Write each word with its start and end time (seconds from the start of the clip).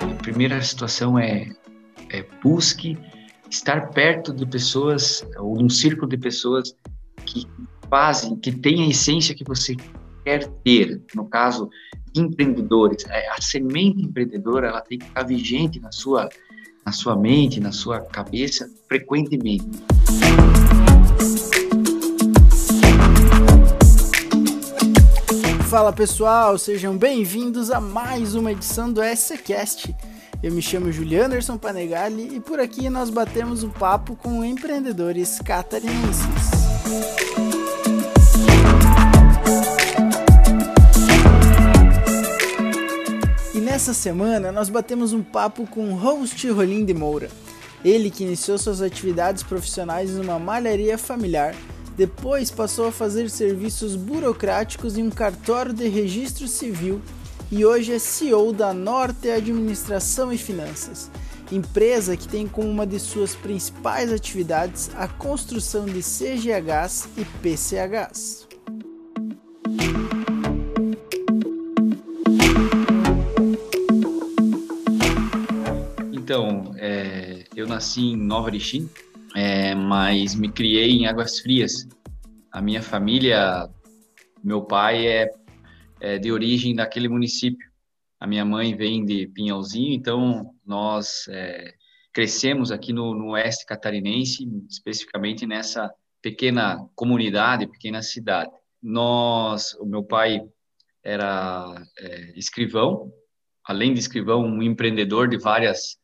A 0.00 0.22
primeira 0.22 0.62
situação 0.62 1.18
é, 1.18 1.48
é 2.10 2.24
busque 2.42 2.98
estar 3.50 3.90
perto 3.90 4.32
de 4.32 4.46
pessoas 4.46 5.26
ou 5.38 5.56
num 5.56 5.68
círculo 5.68 6.08
de 6.08 6.16
pessoas 6.16 6.74
que 7.24 7.46
fazem, 7.88 8.36
que 8.36 8.52
têm 8.52 8.84
a 8.84 8.88
essência 8.88 9.34
que 9.34 9.44
você 9.44 9.74
quer 10.24 10.46
ter. 10.64 11.02
No 11.14 11.26
caso, 11.26 11.70
empreendedores, 12.14 13.04
é, 13.08 13.28
a 13.30 13.40
semente 13.40 14.02
empreendedora 14.02 14.68
ela 14.68 14.80
tem 14.80 14.98
que 14.98 15.06
estar 15.06 15.22
vigente 15.22 15.80
na 15.80 15.92
sua, 15.92 16.28
na 16.84 16.92
sua 16.92 17.16
mente, 17.16 17.60
na 17.60 17.72
sua 17.72 18.00
cabeça 18.00 18.68
frequentemente. 18.86 19.68
Fala 25.68 25.92
pessoal, 25.92 26.56
sejam 26.56 26.96
bem-vindos 26.96 27.70
a 27.70 27.78
mais 27.78 28.34
uma 28.34 28.52
edição 28.52 28.90
do 28.90 29.02
SCCast. 29.04 29.94
Eu 30.42 30.50
me 30.50 30.62
chamo 30.62 30.90
Julianerson 30.90 31.58
Panegali 31.58 32.36
e 32.36 32.40
por 32.40 32.58
aqui 32.58 32.88
nós 32.88 33.10
batemos 33.10 33.62
um 33.62 33.68
papo 33.68 34.16
com 34.16 34.42
empreendedores 34.42 35.38
catarinenses. 35.40 36.24
E 43.54 43.58
nessa 43.58 43.92
semana 43.92 44.50
nós 44.50 44.70
batemos 44.70 45.12
um 45.12 45.22
papo 45.22 45.66
com 45.66 45.92
o 45.92 45.96
host 45.96 46.48
Rolim 46.48 46.86
de 46.86 46.94
Moura. 46.94 47.28
Ele 47.84 48.10
que 48.10 48.24
iniciou 48.24 48.56
suas 48.56 48.80
atividades 48.80 49.42
profissionais 49.42 50.14
numa 50.14 50.38
malharia 50.38 50.96
familiar 50.96 51.54
depois 51.98 52.48
passou 52.48 52.86
a 52.86 52.92
fazer 52.92 53.28
serviços 53.28 53.96
burocráticos 53.96 54.96
em 54.96 55.02
um 55.02 55.10
cartório 55.10 55.74
de 55.74 55.88
registro 55.88 56.46
civil 56.46 57.02
e 57.50 57.66
hoje 57.66 57.92
é 57.92 57.98
CEO 57.98 58.52
da 58.52 58.72
Norte 58.72 59.28
Administração 59.28 60.32
e 60.32 60.38
Finanças, 60.38 61.10
empresa 61.50 62.16
que 62.16 62.28
tem 62.28 62.46
como 62.46 62.68
uma 62.68 62.86
de 62.86 63.00
suas 63.00 63.34
principais 63.34 64.12
atividades 64.12 64.92
a 64.94 65.08
construção 65.08 65.86
de 65.86 66.00
CGHs 66.00 67.08
e 67.16 67.24
PCHs. 67.42 68.46
Então, 76.12 76.74
é, 76.76 77.42
eu 77.56 77.66
nasci 77.66 78.02
em 78.02 78.16
Nova 78.16 78.50
Erechim, 78.50 78.88
é, 79.38 79.72
mas 79.72 80.34
me 80.34 80.50
criei 80.50 80.90
em 80.90 81.06
Águas 81.06 81.38
Frias. 81.38 81.86
A 82.50 82.60
minha 82.60 82.82
família, 82.82 83.70
meu 84.42 84.62
pai 84.62 85.06
é, 85.06 85.30
é 86.00 86.18
de 86.18 86.32
origem 86.32 86.74
daquele 86.74 87.08
município. 87.08 87.64
A 88.18 88.26
minha 88.26 88.44
mãe 88.44 88.74
vem 88.74 89.04
de 89.04 89.28
Pinhalzinho, 89.28 89.94
então 89.94 90.52
nós 90.66 91.28
é, 91.28 91.72
crescemos 92.12 92.72
aqui 92.72 92.92
no, 92.92 93.14
no 93.14 93.30
oeste 93.30 93.64
catarinense, 93.64 94.44
especificamente 94.68 95.46
nessa 95.46 95.88
pequena 96.20 96.84
comunidade, 96.96 97.68
pequena 97.68 98.02
cidade. 98.02 98.50
Nós, 98.82 99.72
o 99.74 99.86
meu 99.86 100.02
pai 100.02 100.42
era 101.04 101.80
é, 101.96 102.36
escrivão, 102.36 103.08
além 103.64 103.94
de 103.94 104.00
escrivão, 104.00 104.44
um 104.44 104.60
empreendedor 104.60 105.28
de 105.28 105.38
várias 105.38 105.96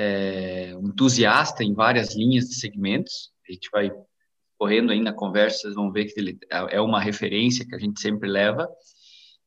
é, 0.00 0.70
entusiasta 0.80 1.64
em 1.64 1.74
várias 1.74 2.14
linhas 2.14 2.44
de 2.44 2.54
segmentos. 2.54 3.32
A 3.48 3.52
gente 3.52 3.68
vai 3.72 3.90
correndo 4.56 4.92
aí 4.92 5.00
na 5.00 5.12
conversa, 5.12 5.62
vocês 5.62 5.74
vão 5.74 5.90
ver 5.90 6.04
que 6.04 6.20
ele 6.20 6.38
é, 6.48 6.76
é 6.76 6.80
uma 6.80 7.00
referência 7.00 7.66
que 7.66 7.74
a 7.74 7.78
gente 7.78 8.00
sempre 8.00 8.28
leva. 8.28 8.68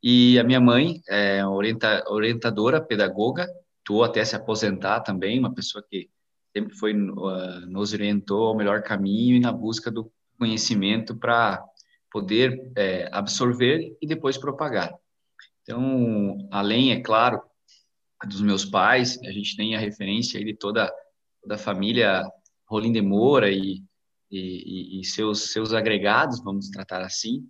E 0.03 0.38
a 0.38 0.44
minha 0.44 0.59
mãe 0.59 1.02
é 1.07 1.45
orienta, 1.45 2.03
orientadora, 2.09 2.81
pedagoga, 2.81 3.47
atuou 3.81 4.03
até 4.03 4.25
se 4.25 4.35
aposentar 4.35 4.99
também, 4.99 5.39
uma 5.39 5.53
pessoa 5.53 5.81
que 5.89 6.09
sempre 6.53 6.75
foi 6.75 6.94
uh, 6.94 7.62
nos 7.68 7.94
orientou 7.94 8.47
ao 8.47 8.57
melhor 8.57 8.83
caminho 8.83 9.38
e 9.38 9.39
na 9.39 9.53
busca 9.53 9.89
do 9.89 10.12
conhecimento 10.38 11.16
para 11.16 11.63
poder 12.12 12.59
é, 12.75 13.07
absorver 13.13 13.95
e 14.01 14.06
depois 14.06 14.38
propagar. 14.38 14.94
Então, 15.62 16.50
além, 16.51 16.91
é 16.91 17.00
claro, 17.00 17.41
dos 18.27 18.41
meus 18.41 18.65
pais, 18.65 19.19
a 19.23 19.31
gente 19.31 19.55
tem 19.55 19.75
a 19.75 19.79
referência 19.79 20.37
aí 20.37 20.45
de 20.45 20.55
toda, 20.55 20.91
toda 21.41 21.55
a 21.55 21.57
família 21.57 22.23
Rolim 22.67 22.91
de 22.91 23.01
Moura 23.01 23.49
e, 23.51 23.83
e, 24.29 24.99
e, 24.99 25.03
seus, 25.03 25.51
seus 25.51 25.73
agregados, 25.73 26.41
vamos 26.43 26.69
tratar 26.69 27.01
assim, 27.01 27.47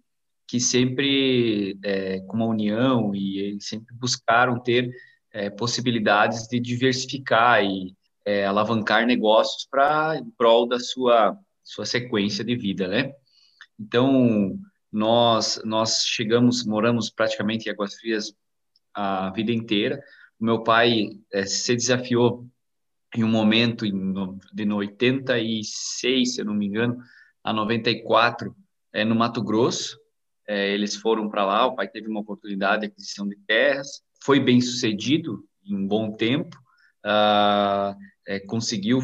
que 0.47 0.59
sempre, 0.59 1.77
é, 1.83 2.19
com 2.21 2.37
uma 2.37 2.45
união, 2.45 3.13
e 3.13 3.57
sempre 3.59 3.95
buscaram 3.95 4.59
ter 4.59 4.91
é, 5.31 5.49
possibilidades 5.49 6.47
de 6.47 6.59
diversificar 6.59 7.63
e 7.63 7.95
é, 8.25 8.45
alavancar 8.45 9.05
negócios 9.05 9.65
para 9.69 10.17
em 10.17 10.29
prol 10.31 10.67
da 10.67 10.79
sua, 10.79 11.38
sua 11.63 11.85
sequência 11.85 12.43
de 12.43 12.55
vida, 12.55 12.88
né? 12.88 13.13
Então, 13.79 14.59
nós, 14.91 15.61
nós 15.63 16.03
chegamos, 16.05 16.65
moramos 16.65 17.09
praticamente 17.09 17.67
em 17.67 17.71
Águas 17.71 17.95
Frias 17.95 18.33
a 18.93 19.29
vida 19.31 19.51
inteira, 19.51 20.03
meu 20.41 20.63
pai 20.63 21.12
é, 21.31 21.46
se 21.46 21.75
desafiou 21.75 22.47
em 23.16 23.24
um 23.24 23.28
momento 23.28 23.85
no, 23.85 24.40
de 24.52 24.66
no 24.66 24.78
86, 24.78 26.34
se 26.34 26.41
eu 26.41 26.46
não 26.46 26.53
me 26.53 26.66
engano, 26.66 26.97
a 27.44 27.53
94, 27.53 28.56
é, 28.94 29.06
no 29.06 29.16
Mato 29.16 29.44
Grosso. 29.44 30.00
É, 30.47 30.74
eles 30.74 30.96
foram 30.96 31.30
para 31.30 31.46
lá, 31.46 31.66
o 31.68 31.75
pai 31.75 31.88
teve 31.88 32.07
uma 32.07 32.22
oportunidade 32.22 32.81
de 32.81 32.88
aquisição 32.88 33.28
de 33.28 33.38
terras, 33.47 34.01
foi 34.24 34.40
bem 34.40 34.59
sucedido 34.59 35.46
em 35.63 35.75
um 35.75 35.88
bom 35.88 36.12
tempo, 36.12 36.57
ah, 37.03 37.96
é, 38.28 38.40
conseguiu 38.40 39.00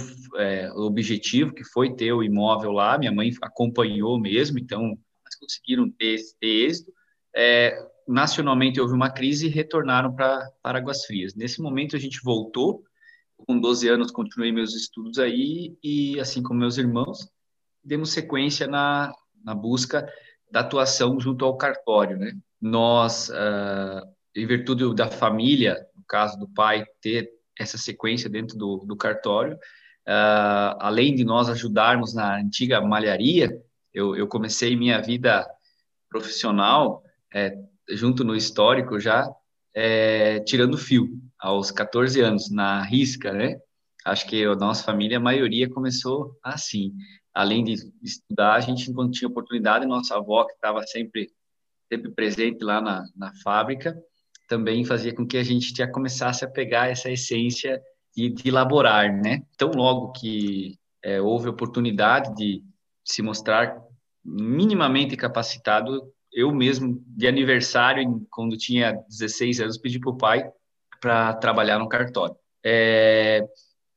o 0.76 0.82
objetivo 0.82 1.54
que 1.54 1.64
foi 1.64 1.96
ter 1.96 2.12
o 2.12 2.24
imóvel 2.24 2.72
lá, 2.72 2.98
minha 2.98 3.12
mãe 3.12 3.32
acompanhou 3.42 4.20
mesmo, 4.20 4.60
então 4.60 4.84
eles 4.84 5.36
conseguiram 5.40 5.90
ter, 5.92 6.18
ter 6.40 6.48
êxito. 6.48 6.92
Nacionalmente 8.08 8.80
houve 8.80 8.94
uma 8.94 9.10
crise 9.10 9.48
e 9.48 9.50
retornaram 9.50 10.16
para 10.16 10.50
Águas 10.64 11.06
Frias. 11.06 11.36
Nesse 11.36 11.62
momento 11.62 11.96
a 11.96 12.00
gente 12.00 12.22
voltou, 12.24 12.84
com 13.36 13.60
12 13.60 13.88
anos 13.90 14.12
continuei 14.12 14.52
meus 14.52 14.74
estudos 14.74 15.20
aí 15.20 15.78
e 15.84 16.20
assim 16.20 16.42
como 16.42 16.60
meus 16.60 16.78
irmãos, 16.78 17.30
demos 17.84 18.12
sequência 18.12 18.66
na, 18.66 19.14
na 19.44 19.54
busca 19.54 20.08
da 20.50 20.62
atuação 20.62 21.20
junto 21.20 21.44
ao 21.44 21.58
cartório, 21.58 22.18
né? 22.18 22.32
Nós, 22.60 23.30
uh, 23.30 24.08
em 24.36 24.48
virtude 24.48 24.96
da 24.96 25.10
família, 25.10 25.86
no 25.96 26.04
caso 26.04 26.40
do 26.40 26.48
pai, 26.48 26.86
ter 27.02 27.30
essa 27.60 27.78
sequência 27.78 28.30
dentro 28.30 28.58
do, 28.58 28.78
do 28.86 28.96
cartório, 28.96 29.56
uh, 29.56 30.78
além 30.80 31.14
de 31.14 31.24
nós 31.24 31.50
ajudarmos 31.50 32.14
na 32.14 32.40
antiga 32.40 32.82
malharia, 32.82 33.62
eu, 33.94 34.16
eu 34.16 34.28
comecei 34.28 34.76
minha 34.76 35.02
vida 35.02 35.46
profissional 36.10 37.04
é, 37.34 37.58
junto 37.90 38.24
no 38.24 38.36
histórico 38.36 39.00
já, 39.00 39.28
é, 39.74 40.40
tirando 40.42 40.78
fio, 40.78 41.08
aos 41.40 41.72
14 41.72 42.20
anos, 42.22 42.50
na 42.50 42.82
risca, 42.84 43.32
né? 43.32 43.60
Acho 44.06 44.26
que 44.28 44.44
a 44.44 44.56
nossa 44.56 44.84
família, 44.84 45.18
a 45.18 45.22
maioria, 45.22 45.70
começou 45.70 46.38
assim. 46.44 46.94
Além 47.34 47.64
de 47.64 47.76
estudar, 48.02 48.54
a 48.54 48.60
gente, 48.60 48.92
quando 48.94 49.12
tinha 49.12 49.28
oportunidade, 49.28 49.86
nossa 49.86 50.16
avó, 50.16 50.46
que 50.46 50.54
estava 50.54 50.82
sempre, 50.84 51.30
sempre 51.92 52.12
presente 52.12 52.64
lá 52.64 52.82
na, 52.82 53.06
na 53.16 53.34
fábrica, 53.44 53.96
também 54.48 54.86
fazia 54.86 55.14
com 55.14 55.28
que 55.28 55.38
a 55.38 55.44
gente 55.44 55.76
já 55.76 55.88
começasse 55.88 56.44
a 56.44 56.50
pegar 56.50 56.90
essa 56.90 57.12
essência 57.12 57.82
de, 58.16 58.30
de 58.30 58.48
elaborar, 58.48 59.14
né? 59.14 59.44
Tão 59.58 59.72
logo 59.72 60.14
que 60.14 60.80
é, 61.04 61.22
houve 61.22 61.50
oportunidade 61.50 62.34
de 62.36 62.64
se 63.04 63.22
mostrar 63.22 63.78
minimamente 64.24 65.16
capacitado, 65.16 66.12
eu 66.38 66.54
mesmo, 66.54 67.04
de 67.08 67.28
aniversário, 67.28 68.24
quando 68.30 68.56
tinha 68.56 68.94
16 69.10 69.60
anos, 69.60 69.78
pedi 69.80 70.00
para 70.00 70.12
o 70.12 70.18
pai 70.18 70.48
para 71.02 71.34
trabalhar 71.34 71.80
no 71.80 71.90
cartório. 71.90 72.36
É, 72.64 73.44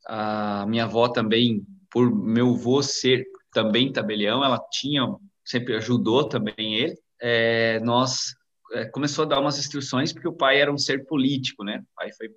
a 0.07 0.65
minha 0.67 0.85
avó 0.85 1.07
também, 1.09 1.63
por 1.91 2.11
meu 2.11 2.55
avô 2.55 2.83
ser 2.83 3.27
também 3.53 3.93
tabelião, 3.93 4.43
ela 4.43 4.59
tinha, 4.71 5.03
sempre 5.45 5.77
ajudou 5.77 6.27
também 6.27 6.77
ele. 6.77 6.99
É, 7.21 7.79
nós 7.81 8.35
é, 8.73 8.87
começou 8.87 9.27
a 9.27 9.29
dar 9.29 9.41
umas 9.41 9.59
instruções 9.59 10.11
porque 10.11 10.29
o 10.29 10.33
pai 10.33 10.63
era 10.63 10.73
um 10.73 10.79
ser 10.79 11.05
político, 11.05 11.63
né? 11.63 11.85
O 11.93 11.95
pai 11.95 12.11
foi 12.13 12.31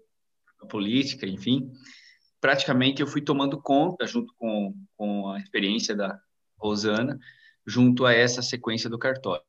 política, 0.69 1.25
enfim. 1.25 1.71
Praticamente 2.41 3.01
eu 3.01 3.07
fui 3.07 3.21
tomando 3.21 3.61
conta, 3.61 4.05
junto 4.05 4.33
com, 4.37 4.75
com 4.97 5.29
a 5.29 5.39
experiência 5.39 5.95
da 5.95 6.19
Rosana, 6.57 7.17
junto 7.65 8.05
a 8.05 8.11
essa 8.11 8.41
sequência 8.41 8.89
do 8.89 8.99
cartório. 8.99 9.45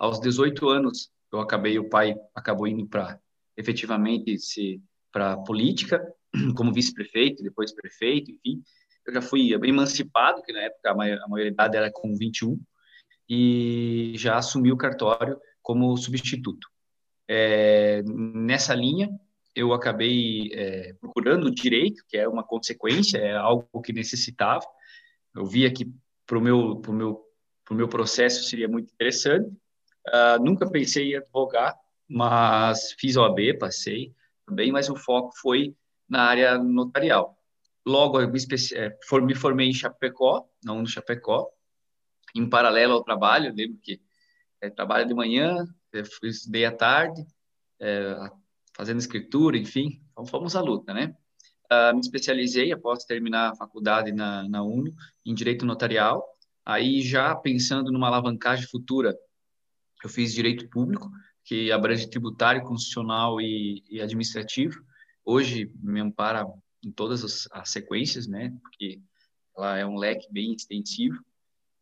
Aos 0.00 0.18
18 0.18 0.66
anos, 0.70 1.10
eu 1.30 1.40
acabei, 1.40 1.78
o 1.78 1.90
pai 1.90 2.16
acabou 2.34 2.66
indo 2.66 2.86
para 2.86 3.20
efetivamente 3.54 4.38
se 4.38 4.82
para 5.12 5.36
política, 5.36 6.02
como 6.56 6.72
vice-prefeito, 6.72 7.42
depois 7.42 7.74
prefeito, 7.74 8.30
enfim. 8.30 8.62
Eu 9.06 9.12
já 9.12 9.20
fui 9.20 9.52
emancipado, 9.52 10.42
que 10.42 10.54
na 10.54 10.60
época 10.60 10.90
a 10.90 11.28
maioridade 11.28 11.76
era 11.76 11.90
com 11.92 12.16
21, 12.16 12.58
e 13.28 14.14
já 14.16 14.38
assumi 14.38 14.72
o 14.72 14.76
cartório 14.76 15.38
como 15.62 15.94
substituto. 15.98 16.66
É, 17.28 18.02
nessa 18.02 18.74
linha, 18.74 19.10
eu 19.54 19.74
acabei 19.74 20.50
é, 20.54 20.94
procurando 20.94 21.48
o 21.48 21.54
direito, 21.54 22.02
que 22.08 22.16
é 22.16 22.26
uma 22.26 22.42
consequência, 22.42 23.18
é 23.18 23.36
algo 23.36 23.82
que 23.82 23.92
necessitava. 23.92 24.64
Eu 25.34 25.44
via 25.44 25.70
que 25.70 25.92
para 26.26 26.38
o 26.38 26.40
meu, 26.40 26.76
pro 26.76 26.92
meu, 26.92 27.22
pro 27.64 27.74
meu 27.74 27.88
processo 27.88 28.44
seria 28.44 28.66
muito 28.66 28.90
interessante. 28.92 29.50
Uh, 30.08 30.42
nunca 30.42 30.68
pensei 30.68 31.12
em 31.12 31.16
advogar, 31.16 31.76
mas 32.08 32.92
fiz 32.98 33.16
OAB, 33.16 33.58
passei 33.58 34.14
também, 34.46 34.72
mas 34.72 34.88
o 34.88 34.96
foco 34.96 35.30
foi 35.40 35.76
na 36.08 36.24
área 36.24 36.58
notarial. 36.58 37.36
Logo, 37.86 38.20
eu 38.20 38.28
me, 38.28 38.38
é, 38.74 39.20
me 39.22 39.34
formei 39.34 39.68
em 39.68 39.74
Chapecó, 39.74 40.48
não 40.64 40.80
no 40.80 40.86
Chapecó, 40.86 41.48
em 42.34 42.48
paralelo 42.48 42.94
ao 42.94 43.04
trabalho, 43.04 43.54
lembro 43.54 43.78
que 43.80 44.00
é, 44.60 44.68
trabalho 44.68 45.06
de 45.06 45.14
manhã, 45.14 45.66
estudei 46.22 46.64
à 46.64 46.72
tarde, 46.72 47.24
é, 47.80 48.16
fazendo 48.74 48.98
escritura, 48.98 49.56
enfim, 49.56 50.02
então 50.12 50.26
fomos 50.26 50.54
à 50.54 50.60
luta, 50.60 50.92
né? 50.92 51.14
Uh, 51.72 51.94
me 51.94 52.00
especializei 52.00 52.72
após 52.72 53.04
terminar 53.04 53.50
a 53.50 53.54
faculdade 53.54 54.10
na, 54.10 54.48
na 54.48 54.60
UNO 54.60 54.92
em 55.24 55.32
Direito 55.32 55.64
Notarial, 55.64 56.24
aí 56.66 57.00
já 57.00 57.32
pensando 57.36 57.92
numa 57.92 58.08
alavancagem 58.08 58.66
futura, 58.66 59.16
eu 60.02 60.10
fiz 60.10 60.32
Direito 60.32 60.68
Público, 60.68 61.10
que 61.44 61.72
abrange 61.72 62.08
tributário, 62.08 62.62
constitucional 62.62 63.40
e, 63.40 63.82
e 63.90 64.00
administrativo. 64.00 64.82
Hoje 65.24 65.70
me 65.82 66.00
ampara 66.00 66.46
em 66.84 66.90
todas 66.90 67.24
as, 67.24 67.48
as, 67.52 67.70
sequências, 67.70 68.26
né? 68.26 68.54
Porque 68.62 69.00
ela 69.56 69.78
é 69.78 69.86
um 69.86 69.96
leque 69.96 70.26
bem 70.30 70.52
extensivo. 70.54 71.18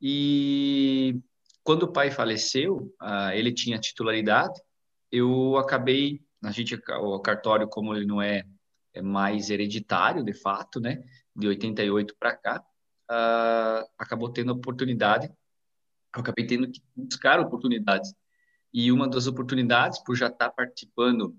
E 0.01 1.21
quando 1.63 1.85
o 1.85 1.93
pai 1.93 2.11
faleceu, 2.11 2.95
uh, 3.01 3.31
ele 3.35 3.53
tinha 3.53 3.79
titularidade, 3.79 4.59
eu 5.11 5.57
acabei, 5.57 6.21
a 6.43 6.51
gente, 6.51 6.75
o 6.75 7.21
cartório, 7.21 7.69
como 7.69 7.95
ele 7.95 8.07
não 8.07 8.21
é, 8.23 8.45
é 8.95 9.03
mais 9.03 9.51
hereditário, 9.51 10.25
de 10.25 10.35
fato, 10.35 10.81
né, 10.81 11.03
de 11.35 11.47
88 11.47 12.17
para 12.19 12.37
cá, 12.37 12.65
uh, 13.11 13.87
acabou 13.99 14.31
tendo 14.31 14.53
oportunidade, 14.53 15.31
eu 16.19 16.23
acabei 16.23 16.47
tendo 16.47 16.71
que 16.71 16.83
buscar 16.97 17.41
oportunidades. 17.41 18.13
E 18.75 18.93
uma 18.93 19.09
das 19.09 19.27
oportunidades, 19.27 20.03
por 20.05 20.17
já 20.17 20.27
estar 20.27 20.51
participando 20.51 21.37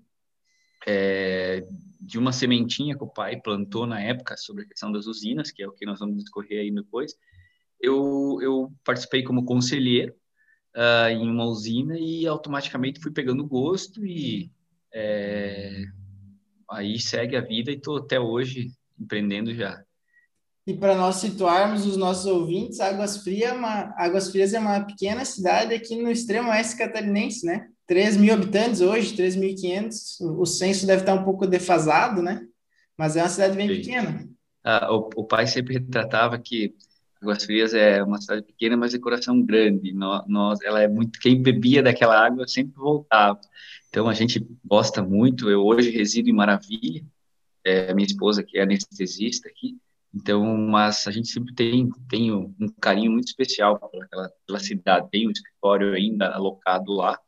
é, 0.86 1.62
de 2.00 2.18
uma 2.18 2.32
sementinha 2.32 2.96
que 2.96 3.04
o 3.04 3.08
pai 3.08 3.40
plantou 3.40 3.86
na 3.86 4.00
época 4.00 4.36
sobre 4.36 4.64
a 4.64 4.66
questão 4.66 4.90
das 4.90 5.06
usinas, 5.06 5.50
que 5.50 5.62
é 5.62 5.68
o 5.68 5.72
que 5.72 5.86
nós 5.86 6.00
vamos 6.00 6.16
discorrer 6.16 6.60
aí 6.60 6.70
depois, 6.70 7.14
eu, 7.78 8.38
eu 8.42 8.72
participei 8.84 9.22
como 9.22 9.44
conselheiro 9.44 10.14
uh, 10.76 11.10
em 11.10 11.30
uma 11.30 11.44
usina 11.44 11.98
e 11.98 12.26
automaticamente 12.26 13.00
fui 13.00 13.10
pegando 13.10 13.46
gosto 13.46 14.04
e 14.04 14.50
é, 14.92 15.84
aí 16.70 16.98
segue 16.98 17.36
a 17.36 17.40
vida 17.40 17.70
e 17.70 17.76
estou 17.76 17.98
até 17.98 18.18
hoje 18.18 18.72
empreendendo 18.98 19.54
já. 19.54 19.82
E 20.66 20.74
para 20.74 20.94
nós 20.94 21.16
situarmos 21.16 21.86
os 21.86 21.96
nossos 21.96 22.26
ouvintes, 22.26 22.80
Águas 22.80 23.18
Frias, 23.18 23.50
é 23.50 23.52
uma, 23.52 23.94
Águas 23.96 24.30
Frias 24.30 24.52
é 24.52 24.58
uma 24.58 24.80
pequena 24.80 25.24
cidade 25.24 25.74
aqui 25.74 26.00
no 26.00 26.10
extremo 26.10 26.50
oeste 26.50 26.76
catarinense, 26.76 27.46
né? 27.46 27.68
3 27.86 28.16
mil 28.18 28.32
habitantes 28.32 28.80
hoje, 28.80 29.16
3.500. 29.16 30.20
O 30.38 30.46
censo 30.46 30.86
deve 30.86 31.02
estar 31.02 31.14
um 31.14 31.24
pouco 31.24 31.46
defasado, 31.46 32.22
né? 32.22 32.46
Mas 32.96 33.16
é 33.16 33.22
uma 33.22 33.28
cidade 33.28 33.56
bem 33.56 33.68
Sim. 33.68 33.74
pequena. 33.76 34.28
Ah, 34.62 34.92
o, 34.92 35.08
o, 35.16 35.24
pai 35.24 35.46
sempre 35.46 35.74
retratava 35.74 36.38
que 36.38 36.74
Águas 37.20 37.44
Frias 37.44 37.74
é 37.74 38.02
uma 38.02 38.20
cidade 38.20 38.42
pequena, 38.42 38.76
mas 38.76 38.92
de 38.92 38.98
coração 38.98 39.42
grande. 39.42 39.92
Nós, 39.92 40.22
nós, 40.28 40.60
ela 40.62 40.82
é 40.82 40.86
muito 40.86 41.18
quem 41.18 41.42
bebia 41.42 41.82
daquela 41.82 42.24
água 42.24 42.46
sempre 42.46 42.74
voltava. 42.76 43.40
Então 43.88 44.08
a 44.08 44.14
gente 44.14 44.46
gosta 44.64 45.02
muito. 45.02 45.50
Eu 45.50 45.64
hoje 45.64 45.90
resido 45.90 46.28
em 46.28 46.32
Maravilha. 46.32 47.04
É, 47.64 47.92
minha 47.92 48.06
esposa 48.06 48.42
que 48.42 48.56
é 48.56 48.62
anestesista 48.62 49.48
aqui. 49.48 49.76
Então, 50.12 50.56
mas 50.56 51.06
a 51.06 51.10
gente 51.10 51.28
sempre 51.28 51.54
tem 51.54 51.88
tem 52.08 52.32
um 52.32 52.52
carinho 52.80 53.12
muito 53.12 53.28
especial 53.28 53.78
pela, 53.78 54.30
pela 54.46 54.58
cidade. 54.58 55.08
Tem 55.10 55.28
um 55.28 55.30
escritório 55.30 55.94
ainda 55.94 56.28
alocado 56.30 56.92
lá, 56.92 57.18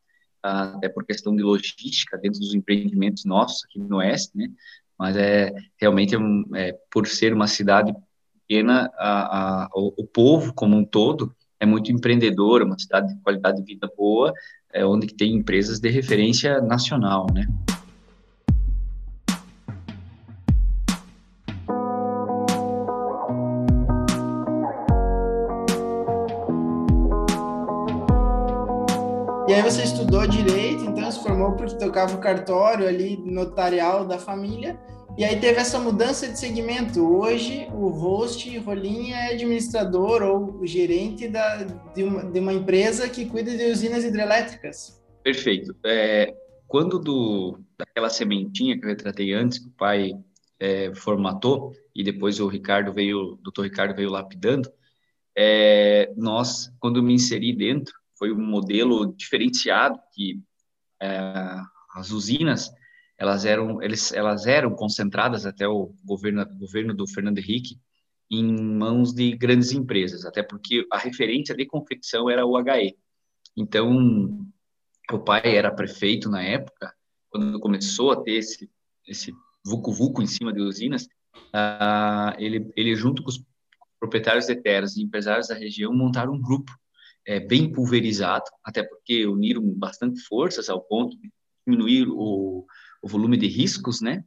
até 0.43 0.88
por 0.88 1.05
questão 1.05 1.34
de 1.34 1.43
logística 1.43 2.19
dentro 2.19 2.40
dos 2.40 2.55
empreendimentos 2.55 3.25
nossos 3.25 3.64
aqui 3.64 3.79
no 3.79 3.99
Oeste, 3.99 4.37
né? 4.37 4.49
Mas 4.99 5.17
é 5.17 5.52
realmente 5.81 6.17
é, 6.55 6.76
por 6.90 7.06
ser 7.06 7.32
uma 7.32 7.46
cidade 7.46 7.94
pequena, 8.40 8.90
a, 8.99 9.64
a, 9.64 9.69
o, 9.75 9.94
o, 10.02 10.06
povo 10.06 10.52
como 10.52 10.76
um 10.76 10.85
todo 10.85 11.35
é 11.58 11.67
muito 11.67 11.93
empreendedor, 11.93 12.62
uma 12.62 12.78
cidade 12.78 13.14
de 13.14 13.20
qualidade 13.20 13.58
de 13.58 13.64
vida 13.64 13.88
boa, 13.96 14.32
é 14.73 14.85
onde 14.85 15.06
tem 15.06 15.35
empresas 15.35 15.78
de 15.78 15.88
referência 15.88 16.61
nacional, 16.61 17.26
né? 17.32 17.46
E 29.52 29.54
aí 29.54 29.60
você 29.60 29.82
estudou 29.82 30.26
direito, 30.26 30.82
então 30.82 31.10
se 31.10 31.22
formou 31.22 31.52
porque 31.52 31.76
tocava 31.76 32.16
o 32.16 32.20
cartório 32.20 32.88
ali 32.88 33.19
notarial 33.19 34.06
da 34.06 34.19
família 34.19 34.81
e 35.19 35.26
aí 35.26 35.38
teve 35.38 35.60
essa 35.60 35.78
mudança 35.78 36.26
de 36.26 36.38
segmento. 36.38 37.06
Hoje, 37.06 37.69
o 37.70 37.90
host 37.90 38.56
Rolinha 38.60 39.14
é 39.14 39.34
administrador 39.34 40.22
ou 40.22 40.66
gerente 40.66 41.28
da, 41.28 41.64
de, 41.94 42.02
uma, 42.02 42.25
de 42.25 42.40
uma 42.40 42.54
empresa 42.54 43.06
que 43.10 43.26
cuida 43.26 43.54
de 43.54 43.70
usinas 43.70 44.04
hidrelétricas. 44.04 44.99
Perfeito. 45.22 45.76
É, 45.84 46.34
quando 46.66 46.99
do, 46.99 47.58
daquela 47.76 48.08
sementinha 48.08 48.78
que 48.78 48.87
eu 48.87 48.88
retratei 48.88 49.34
antes, 49.34 49.58
que 49.58 49.69
o 49.69 49.72
pai 49.72 50.12
é, 50.58 50.94
formatou, 50.94 51.75
e 51.94 52.02
depois 52.02 52.40
o 52.40 52.49
Ricardo 52.49 52.90
veio, 52.90 53.34
o 53.34 53.37
doutor 53.37 53.64
Ricardo 53.64 53.94
veio 53.94 54.08
lapidando, 54.08 54.72
é, 55.37 56.10
nós, 56.16 56.72
quando 56.81 57.02
me 57.02 57.12
inseri 57.12 57.54
dentro, 57.54 58.00
foi 58.23 58.31
um 58.31 58.41
modelo 58.41 59.13
diferenciado 59.17 59.99
que 60.15 60.41
é, 61.03 61.61
as 61.93 62.13
usinas 62.13 62.71
elas 63.19 63.45
eram, 63.45 63.83
eles, 63.83 64.13
elas 64.13 64.47
eram 64.47 64.77
concentradas 64.77 65.45
até 65.45 65.67
o 65.67 65.93
governo, 66.05 66.47
governo 66.57 66.95
do 66.95 67.05
Fernando 67.09 67.39
Henrique 67.39 67.81
em 68.31 68.45
mãos 68.63 69.13
de 69.13 69.37
grandes 69.37 69.73
empresas, 69.73 70.25
até 70.25 70.41
porque 70.41 70.87
a 70.93 70.99
referência 70.99 71.53
de 71.53 71.67
confecção 71.67 72.31
era 72.31 72.47
o 72.47 72.57
HE. 72.61 72.97
Então, 73.57 74.47
o 75.11 75.19
pai 75.19 75.57
era 75.57 75.75
prefeito 75.75 76.31
na 76.31 76.45
época, 76.45 76.95
quando 77.29 77.59
começou 77.59 78.12
a 78.12 78.23
ter 78.23 78.35
esse, 78.35 78.71
esse 79.05 79.33
vucu-vucu 79.67 80.23
em 80.23 80.29
cima 80.29 80.52
de 80.52 80.61
usinas, 80.61 81.07
uh, 81.52 82.38
ele, 82.38 82.73
ele 82.76 82.95
junto 82.95 83.21
com 83.21 83.31
os 83.31 83.45
proprietários 83.99 84.47
de 84.47 84.55
terras 84.55 84.97
e 84.97 85.02
empresários 85.02 85.49
da 85.49 85.57
região 85.57 85.93
montaram 85.93 86.35
um 86.35 86.41
grupo 86.41 86.73
é, 87.26 87.41
bem 87.41 87.71
pulverizado, 87.71 88.45
até 88.64 88.83
porque 88.83 89.26
uniram 89.26 89.62
bastante 89.62 90.21
forças 90.23 90.69
ao 90.69 90.81
ponto 90.81 91.17
de 91.19 91.31
diminuir 91.67 92.09
o, 92.09 92.67
o 93.02 93.09
volume 93.09 93.37
de 93.37 93.47
riscos, 93.47 94.00
né? 94.00 94.25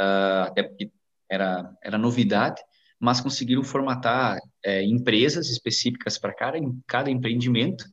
Uh, 0.00 0.44
até 0.48 0.62
porque 0.62 0.90
era, 1.28 1.74
era 1.82 1.98
novidade, 1.98 2.62
mas 3.00 3.20
conseguiram 3.20 3.62
formatar 3.62 4.38
é, 4.64 4.82
empresas 4.82 5.50
específicas 5.50 6.18
para 6.18 6.34
cada, 6.34 6.58
cada 6.86 7.10
empreendimento 7.10 7.84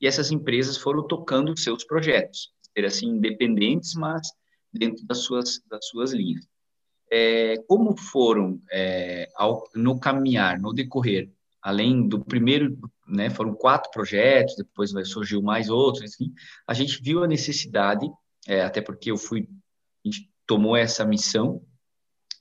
e 0.00 0.06
essas 0.06 0.30
empresas 0.30 0.76
foram 0.76 1.06
tocando 1.06 1.58
seus 1.58 1.84
projetos, 1.84 2.52
ser 2.76 2.84
assim, 2.84 3.06
independentes, 3.06 3.94
mas 3.94 4.28
dentro 4.72 5.04
das 5.06 5.18
suas, 5.18 5.60
das 5.68 5.86
suas 5.86 6.12
linhas. 6.12 6.46
É, 7.10 7.56
como 7.68 7.96
foram 7.96 8.60
é, 8.70 9.28
ao, 9.36 9.64
no 9.74 9.98
caminhar, 9.98 10.60
no 10.60 10.72
decorrer, 10.72 11.30
além 11.62 12.08
do 12.08 12.24
primeiro, 12.24 12.76
né, 13.06 13.30
foram 13.30 13.54
quatro 13.54 13.90
projetos, 13.90 14.56
depois 14.56 14.92
surgiu 15.08 15.42
mais 15.42 15.68
outros, 15.68 16.04
enfim, 16.04 16.32
a 16.66 16.74
gente 16.74 17.02
viu 17.02 17.22
a 17.22 17.28
necessidade, 17.28 18.06
é, 18.46 18.62
até 18.62 18.80
porque 18.80 19.10
eu 19.10 19.16
fui 19.16 19.48
a 20.04 20.08
gente 20.08 20.30
tomou 20.46 20.76
essa 20.76 21.04
missão 21.04 21.62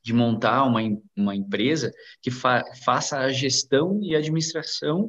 de 0.04 0.14
montar 0.14 0.66
uma, 0.66 0.82
uma 1.16 1.36
empresa 1.36 1.92
que 2.22 2.30
fa 2.30 2.64
faça 2.84 3.18
a 3.20 3.32
gestão 3.32 4.00
e 4.04 4.16
administração 4.16 5.06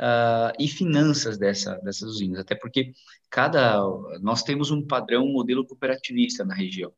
uh, 0.00 0.52
e 0.58 0.66
finanças 0.66 1.36
dessa, 1.36 1.76
dessas 1.78 2.08
usinas, 2.08 2.40
até 2.40 2.54
porque 2.54 2.92
cada 3.28 3.78
nós 4.22 4.42
temos 4.42 4.70
um 4.70 4.86
padrão, 4.86 5.24
um 5.24 5.32
modelo 5.32 5.66
cooperativista 5.66 6.44
na 6.44 6.54
região, 6.54 6.92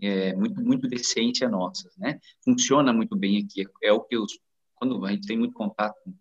é 0.00 0.32
muito 0.34 0.60
muito 0.62 0.88
de 0.88 0.94
essência 0.94 1.48
nossa, 1.48 1.90
né? 1.98 2.20
Funciona 2.44 2.92
muito 2.92 3.16
bem 3.16 3.42
aqui, 3.42 3.66
é 3.82 3.92
o 3.92 4.00
que 4.00 4.16
os 4.16 4.38
quando 4.76 5.04
a 5.04 5.10
gente 5.10 5.26
tem 5.26 5.38
muito 5.38 5.54
contato 5.54 5.96
com 6.04 6.14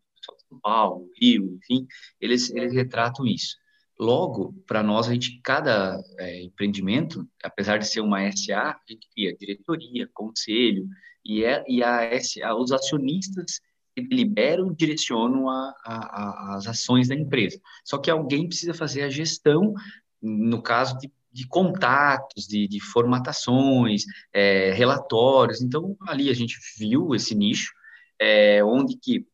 Paulo, 0.60 1.10
Rio, 1.20 1.58
enfim, 1.58 1.88
eles 2.20 2.50
eles 2.52 2.74
retratam 2.74 3.26
isso. 3.26 3.56
Logo, 3.98 4.54
para 4.68 4.84
nós, 4.84 5.08
a 5.08 5.14
gente, 5.14 5.40
cada 5.42 5.98
é, 6.20 6.44
empreendimento, 6.44 7.26
apesar 7.42 7.78
de 7.78 7.88
ser 7.88 8.02
uma 8.02 8.30
SA, 8.32 8.72
a 8.72 8.92
gente 8.92 9.08
cria 9.14 9.36
diretoria, 9.36 10.10
conselho, 10.14 10.86
e, 11.24 11.46
é, 11.46 11.64
e 11.68 11.82
a 11.82 12.12
SA, 12.22 12.54
os 12.56 12.74
acionistas 12.74 13.62
que 13.96 14.02
deliberam 14.02 14.72
e 14.72 14.76
direcionam 14.76 15.50
a, 15.50 15.74
a, 15.86 15.96
a, 15.96 16.56
as 16.56 16.68
ações 16.68 17.08
da 17.08 17.16
empresa. 17.16 17.60
Só 17.86 17.98
que 17.98 18.12
alguém 18.12 18.48
precisa 18.48 18.74
fazer 18.74 19.04
a 19.04 19.10
gestão 19.10 19.74
no 20.22 20.62
caso 20.62 20.98
de, 20.98 21.10
de 21.32 21.48
contatos, 21.48 22.46
de, 22.48 22.68
de 22.68 22.80
formatações, 22.82 24.04
é, 24.34 24.74
relatórios. 24.74 25.62
Então, 25.62 25.96
ali 26.02 26.30
a 26.30 26.34
gente 26.34 26.58
viu 26.78 27.16
esse 27.16 27.34
nicho, 27.34 27.72
é, 28.20 28.64
onde 28.64 28.98
que 28.98 29.26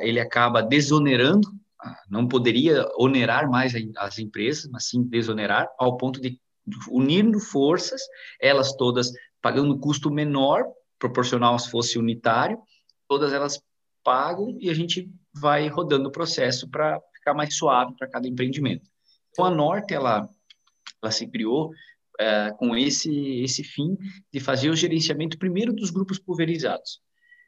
ele 0.00 0.18
acaba 0.18 0.62
desonerando, 0.62 1.48
não 2.08 2.26
poderia 2.26 2.86
onerar 2.96 3.50
mais 3.50 3.74
as 3.96 4.18
empresas, 4.18 4.68
mas 4.70 4.88
sim 4.88 5.02
desonerar, 5.02 5.68
ao 5.78 5.96
ponto 5.96 6.20
de 6.20 6.40
unindo 6.90 7.40
forças, 7.40 8.00
elas 8.40 8.74
todas 8.74 9.10
pagando 9.40 9.78
custo 9.78 10.10
menor, 10.10 10.64
proporcional 10.98 11.58
se 11.58 11.70
fosse 11.70 11.98
unitário, 11.98 12.58
todas 13.08 13.32
elas 13.32 13.60
pagam 14.04 14.56
e 14.60 14.70
a 14.70 14.74
gente 14.74 15.10
vai 15.34 15.66
rodando 15.68 16.08
o 16.08 16.12
processo 16.12 16.68
para 16.70 17.00
ficar 17.14 17.34
mais 17.34 17.56
suave 17.56 17.94
para 17.98 18.08
cada 18.08 18.28
empreendimento. 18.28 18.88
Então, 19.30 19.44
a 19.44 19.50
Norte, 19.50 19.94
ela, 19.94 20.28
ela 21.02 21.12
se 21.12 21.26
criou 21.26 21.70
é, 22.20 22.52
com 22.52 22.76
esse, 22.76 23.10
esse 23.42 23.64
fim 23.64 23.96
de 24.32 24.38
fazer 24.38 24.70
o 24.70 24.76
gerenciamento 24.76 25.38
primeiro 25.38 25.72
dos 25.72 25.90
grupos 25.90 26.18
pulverizados. 26.18 27.00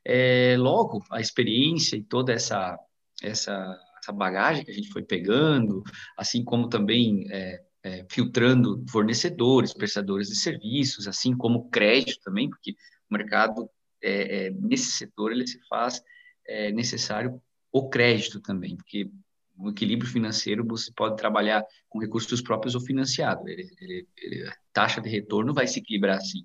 É, 0.04 0.56
logo, 0.58 1.02
a 1.10 1.20
experiência 1.20 1.96
e 1.96 2.02
toda 2.02 2.32
essa, 2.32 2.78
essa, 3.22 3.78
essa 3.98 4.12
bagagem 4.12 4.64
que 4.64 4.70
a 4.70 4.74
gente 4.74 4.90
foi 4.90 5.02
pegando, 5.02 5.82
assim 6.16 6.44
como 6.44 6.68
também 6.68 7.26
é, 7.30 7.62
é, 7.82 8.06
filtrando 8.10 8.84
fornecedores, 8.90 9.74
prestadores 9.74 10.28
de 10.28 10.36
serviços, 10.36 11.06
assim 11.06 11.36
como 11.36 11.68
crédito 11.70 12.20
também, 12.22 12.48
porque 12.48 12.72
o 13.10 13.14
mercado 13.14 13.68
é, 14.02 14.46
é, 14.46 14.50
nesse 14.50 14.92
setor 14.92 15.32
ele 15.32 15.46
se 15.46 15.58
faz 15.68 16.02
é, 16.46 16.72
necessário 16.72 17.40
o 17.72 17.88
crédito 17.88 18.40
também, 18.40 18.76
porque 18.76 19.10
no 19.56 19.70
equilíbrio 19.70 20.10
financeiro 20.10 20.66
você 20.66 20.92
pode 20.92 21.16
trabalhar 21.16 21.64
com 21.88 21.98
recursos 21.98 22.40
próprios 22.40 22.74
ou 22.74 22.80
financiado, 22.80 23.48
ele, 23.48 23.70
ele, 23.80 24.08
ele, 24.16 24.48
a 24.48 24.54
taxa 24.72 25.00
de 25.00 25.08
retorno 25.08 25.54
vai 25.54 25.66
se 25.66 25.78
equilibrar 25.78 26.16
assim. 26.16 26.44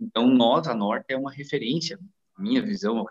Então 0.00 0.28
nós, 0.28 0.66
a 0.68 0.74
Norte, 0.74 1.06
é 1.08 1.16
uma 1.16 1.32
referência, 1.32 1.98
minha 2.38 2.62
visão, 2.62 3.04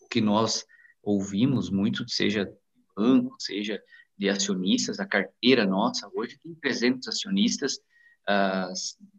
o 0.00 0.08
que 0.08 0.20
nós 0.20 0.64
ouvimos 1.02 1.70
muito, 1.70 2.08
seja 2.08 2.50
banco, 2.96 3.34
seja 3.38 3.80
de 4.16 4.28
acionistas, 4.28 5.00
a 5.00 5.06
carteira 5.06 5.66
nossa 5.66 6.08
hoje 6.14 6.38
tem 6.42 6.54
300 6.54 7.08
acionistas 7.08 7.74
uh, 8.28 8.72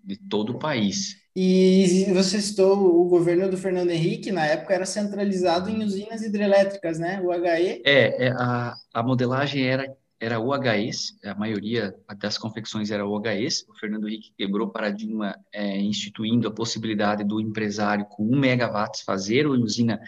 de 0.03 0.17
todo 0.29 0.53
o 0.53 0.59
país. 0.59 1.17
E 1.35 2.05
você 2.13 2.39
citou 2.39 2.77
o 3.01 3.09
governo 3.09 3.49
do 3.49 3.57
Fernando 3.57 3.89
Henrique, 3.89 4.31
na 4.31 4.45
época 4.45 4.73
era 4.75 4.85
centralizado 4.85 5.69
em 5.69 5.83
usinas 5.83 6.21
hidrelétricas, 6.21 6.99
né? 6.99 7.19
O 7.21 7.33
HE? 7.33 7.81
É, 7.83 8.27
é 8.27 8.31
a, 8.37 8.75
a 8.93 9.03
modelagem 9.03 9.65
era 9.67 9.93
era 10.23 10.39
UHEs, 10.39 11.19
a 11.25 11.35
maioria 11.35 11.93
das 12.17 12.37
confecções 12.37 12.91
era 12.91 13.05
UHEs. 13.05 13.67
O 13.67 13.73
Fernando 13.73 14.07
Henrique 14.07 14.31
quebrou 14.37 14.67
o 14.67 14.71
paradigma 14.71 15.37
é, 15.51 15.77
instituindo 15.77 16.47
a 16.47 16.53
possibilidade 16.53 17.25
do 17.25 17.41
empresário 17.41 18.05
com 18.05 18.23
1 18.23 18.39
megawatts 18.39 19.01
fazer 19.01 19.45
uma 19.45 19.57
usina 19.57 19.99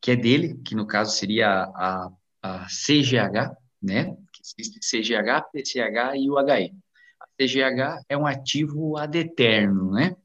que 0.00 0.12
é 0.12 0.16
dele, 0.16 0.58
que 0.64 0.74
no 0.74 0.86
caso 0.86 1.14
seria 1.14 1.64
a, 1.74 2.10
a 2.42 2.66
CGH, 2.68 3.54
né? 3.82 4.16
Existe 4.42 4.80
CGH, 4.80 5.50
PCH 5.52 6.16
e 6.16 6.30
UHE. 6.30 6.74
A 7.20 7.26
CGH 7.36 8.02
é 8.08 8.16
um 8.16 8.26
ativo 8.26 8.96
ad 8.96 9.18
eterno, 9.18 9.90
né? 9.90 10.16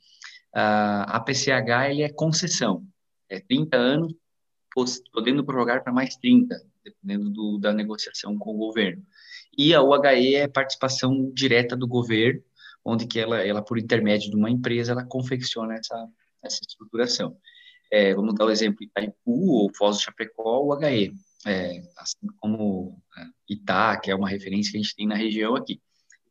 A 0.53 1.19
PCH 1.19 1.89
ele 1.89 2.03
é 2.03 2.09
concessão, 2.09 2.87
é 3.27 3.41
30 3.41 3.75
anos, 3.75 4.15
podendo 5.11 5.43
prorrogar 5.43 5.83
para 5.83 5.91
mais 5.91 6.15
30, 6.15 6.55
dependendo 6.85 7.29
do, 7.29 7.57
da 7.57 7.73
negociação 7.73 8.37
com 8.37 8.51
o 8.51 8.57
governo. 8.57 9.03
E 9.57 9.73
a 9.73 9.81
UHE 9.81 10.35
é 10.35 10.47
participação 10.47 11.31
direta 11.33 11.75
do 11.75 11.87
governo, 11.87 12.41
onde 12.83 13.07
que 13.07 13.19
ela, 13.19 13.41
ela 13.41 13.63
por 13.63 13.77
intermédio 13.77 14.29
de 14.29 14.35
uma 14.35 14.49
empresa, 14.49 14.91
ela 14.91 15.05
confecciona 15.05 15.75
essa, 15.75 16.07
essa 16.43 16.59
estruturação. 16.67 17.37
É, 17.91 18.13
vamos 18.13 18.35
dar 18.35 18.45
o 18.45 18.51
exemplo 18.51 18.83
Itaipu 18.83 19.15
ou 19.25 19.71
Foz 19.75 19.97
do 19.97 20.03
Chapecó, 20.03 20.59
o 20.61 20.83
HE 20.83 21.13
é, 21.45 21.83
assim 21.97 22.27
como 22.37 22.99
é, 23.17 23.23
Itá, 23.47 23.97
que 23.97 24.09
é 24.09 24.15
uma 24.15 24.27
referência 24.27 24.71
que 24.71 24.77
a 24.77 24.81
gente 24.81 24.95
tem 24.95 25.07
na 25.07 25.15
região 25.15 25.55
aqui. 25.55 25.79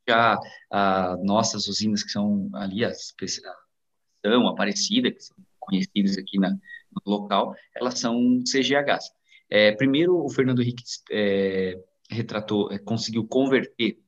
Já 0.06 0.38
a, 0.70 1.16
nossas 1.22 1.68
usinas 1.68 2.02
que 2.02 2.10
são 2.10 2.50
ali, 2.54 2.84
as 2.84 3.14
são 3.26 4.48
Aparecida, 4.48 5.10
que 5.10 5.20
são 5.20 5.36
conhecidas 5.60 6.18
aqui 6.18 6.38
na, 6.38 6.50
no 6.50 7.00
local, 7.06 7.54
elas 7.74 7.98
são 7.98 8.40
CGHs. 8.40 9.10
É, 9.48 9.72
primeiro, 9.72 10.16
o 10.16 10.28
Fernando 10.28 10.60
Henrique 10.60 10.82
é, 11.10 11.78
retratou, 12.10 12.70
é, 12.72 12.78
conseguiu 12.78 13.26
converter, 13.26 13.98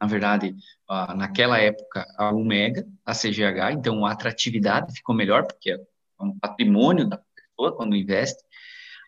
na 0.00 0.06
verdade, 0.06 0.54
a, 0.88 1.14
naquela 1.14 1.58
época, 1.58 2.06
a 2.16 2.32
1 2.32 2.44
mega, 2.44 2.86
a 3.04 3.12
CGH, 3.12 3.72
então 3.72 4.04
a 4.06 4.12
atratividade 4.12 4.94
ficou 4.94 5.14
melhor, 5.14 5.46
porque 5.46 5.72
é 5.72 5.78
um 6.20 6.38
patrimônio 6.38 7.08
da 7.08 7.18
pessoa 7.18 7.76
quando 7.76 7.96
investe, 7.96 8.42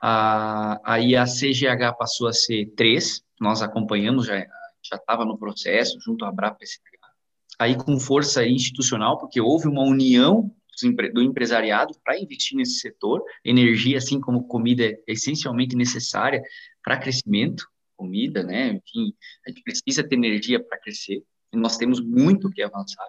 ah, 0.02 0.80
aí 0.84 1.14
a 1.14 1.26
CGH 1.26 1.94
passou 1.98 2.26
a 2.26 2.32
ser 2.32 2.72
três, 2.74 3.22
nós 3.38 3.62
acompanhamos, 3.62 4.26
já 4.26 4.46
estava 4.92 5.24
no 5.24 5.38
processo, 5.38 5.98
junto 6.00 6.24
à 6.24 6.32
Brapa 6.32 6.64
SH. 6.64 6.80
Aí 7.58 7.76
com 7.76 8.00
força 8.00 8.46
institucional, 8.46 9.18
porque 9.18 9.40
houve 9.40 9.68
uma 9.68 9.82
união 9.82 10.50
do 11.12 11.22
empresariado 11.22 11.94
para 12.02 12.18
investir 12.18 12.56
nesse 12.56 12.80
setor. 12.80 13.22
Energia, 13.44 13.98
assim 13.98 14.18
como 14.18 14.46
comida, 14.46 14.84
é 14.84 14.96
essencialmente 15.06 15.76
necessária 15.76 16.42
para 16.82 16.96
crescimento. 16.96 17.66
Comida, 18.00 18.42
né? 18.42 18.68
Enfim, 18.68 19.14
a 19.46 19.50
gente 19.50 19.62
precisa 19.62 20.02
ter 20.02 20.14
energia 20.14 20.62
para 20.62 20.78
crescer. 20.78 21.22
Nós 21.52 21.76
temos 21.76 22.00
muito 22.00 22.50
que 22.50 22.62
avançar. 22.62 23.06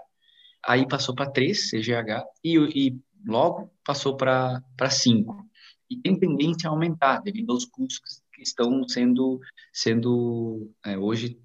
Aí 0.66 0.88
passou 0.88 1.16
para 1.16 1.30
três, 1.30 1.70
CGH, 1.70 2.26
e, 2.44 2.58
e 2.76 3.00
logo 3.26 3.72
passou 3.86 4.18
para 4.18 4.62
cinco 4.90 5.50
e 5.92 5.98
tem 5.98 6.18
tendência 6.18 6.70
a 6.70 6.72
aumentar 6.72 7.22
devido 7.22 7.52
aos 7.52 7.66
custos 7.66 8.24
que 8.34 8.42
estão 8.42 8.88
sendo, 8.88 9.42
sendo 9.74 10.72
é, 10.86 10.98
hoje 10.98 11.38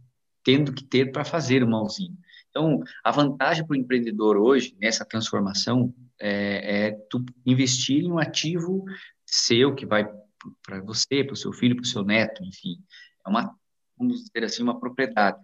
tendo 0.44 0.72
que 0.72 0.84
ter 0.84 1.10
para 1.10 1.24
fazer 1.24 1.64
uma 1.64 1.82
usina. 1.82 2.16
Então, 2.48 2.80
a 3.02 3.10
vantagem 3.10 3.66
para 3.66 3.74
o 3.74 3.76
empreendedor 3.76 4.36
hoje, 4.36 4.76
nessa 4.80 5.04
transformação, 5.04 5.92
é, 6.20 6.86
é 6.86 6.90
tu 7.10 7.24
investir 7.44 8.04
em 8.04 8.12
um 8.12 8.20
ativo 8.20 8.84
seu 9.26 9.74
que 9.74 9.84
vai 9.84 10.06
para 10.64 10.80
você, 10.80 11.24
para 11.24 11.34
o 11.34 11.36
seu 11.36 11.52
filho, 11.52 11.74
para 11.74 11.82
o 11.82 11.86
seu 11.86 12.04
neto, 12.04 12.44
enfim. 12.44 12.76
É 13.26 13.30
uma, 13.30 13.54
vamos 13.98 14.24
dizer 14.24 14.44
assim, 14.44 14.62
uma 14.62 14.78
propriedade. 14.78 15.38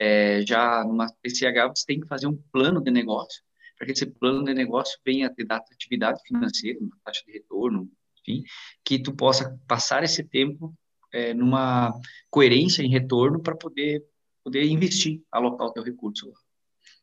É, 0.00 0.44
já 0.46 0.84
numa 0.84 1.06
PCH, 1.22 1.68
você 1.74 1.86
tem 1.86 2.00
que 2.00 2.08
fazer 2.08 2.26
um 2.26 2.36
plano 2.52 2.82
de 2.82 2.90
negócio, 2.90 3.42
para 3.76 3.86
que 3.86 3.92
esse 3.92 4.06
plano 4.06 4.44
de 4.44 4.54
negócio 4.54 4.98
venha 5.04 5.26
a 5.26 5.30
ter 5.30 5.46
atividade 5.50 6.20
financeira, 6.26 6.78
uma 6.80 6.96
taxa 7.04 7.22
de 7.26 7.32
retorno, 7.32 7.90
enfim, 8.20 8.44
que 8.84 8.98
tu 8.98 9.14
possa 9.14 9.58
passar 9.66 10.02
esse 10.02 10.22
tempo 10.22 10.74
é, 11.12 11.34
numa 11.34 11.92
coerência 12.30 12.82
em 12.82 12.88
retorno 12.88 13.40
para 13.40 13.56
poder, 13.56 14.04
poder 14.42 14.64
investir, 14.64 15.22
alocar 15.30 15.68
o 15.68 15.72
teu 15.72 15.82
recurso 15.82 16.28
lá. 16.28 16.38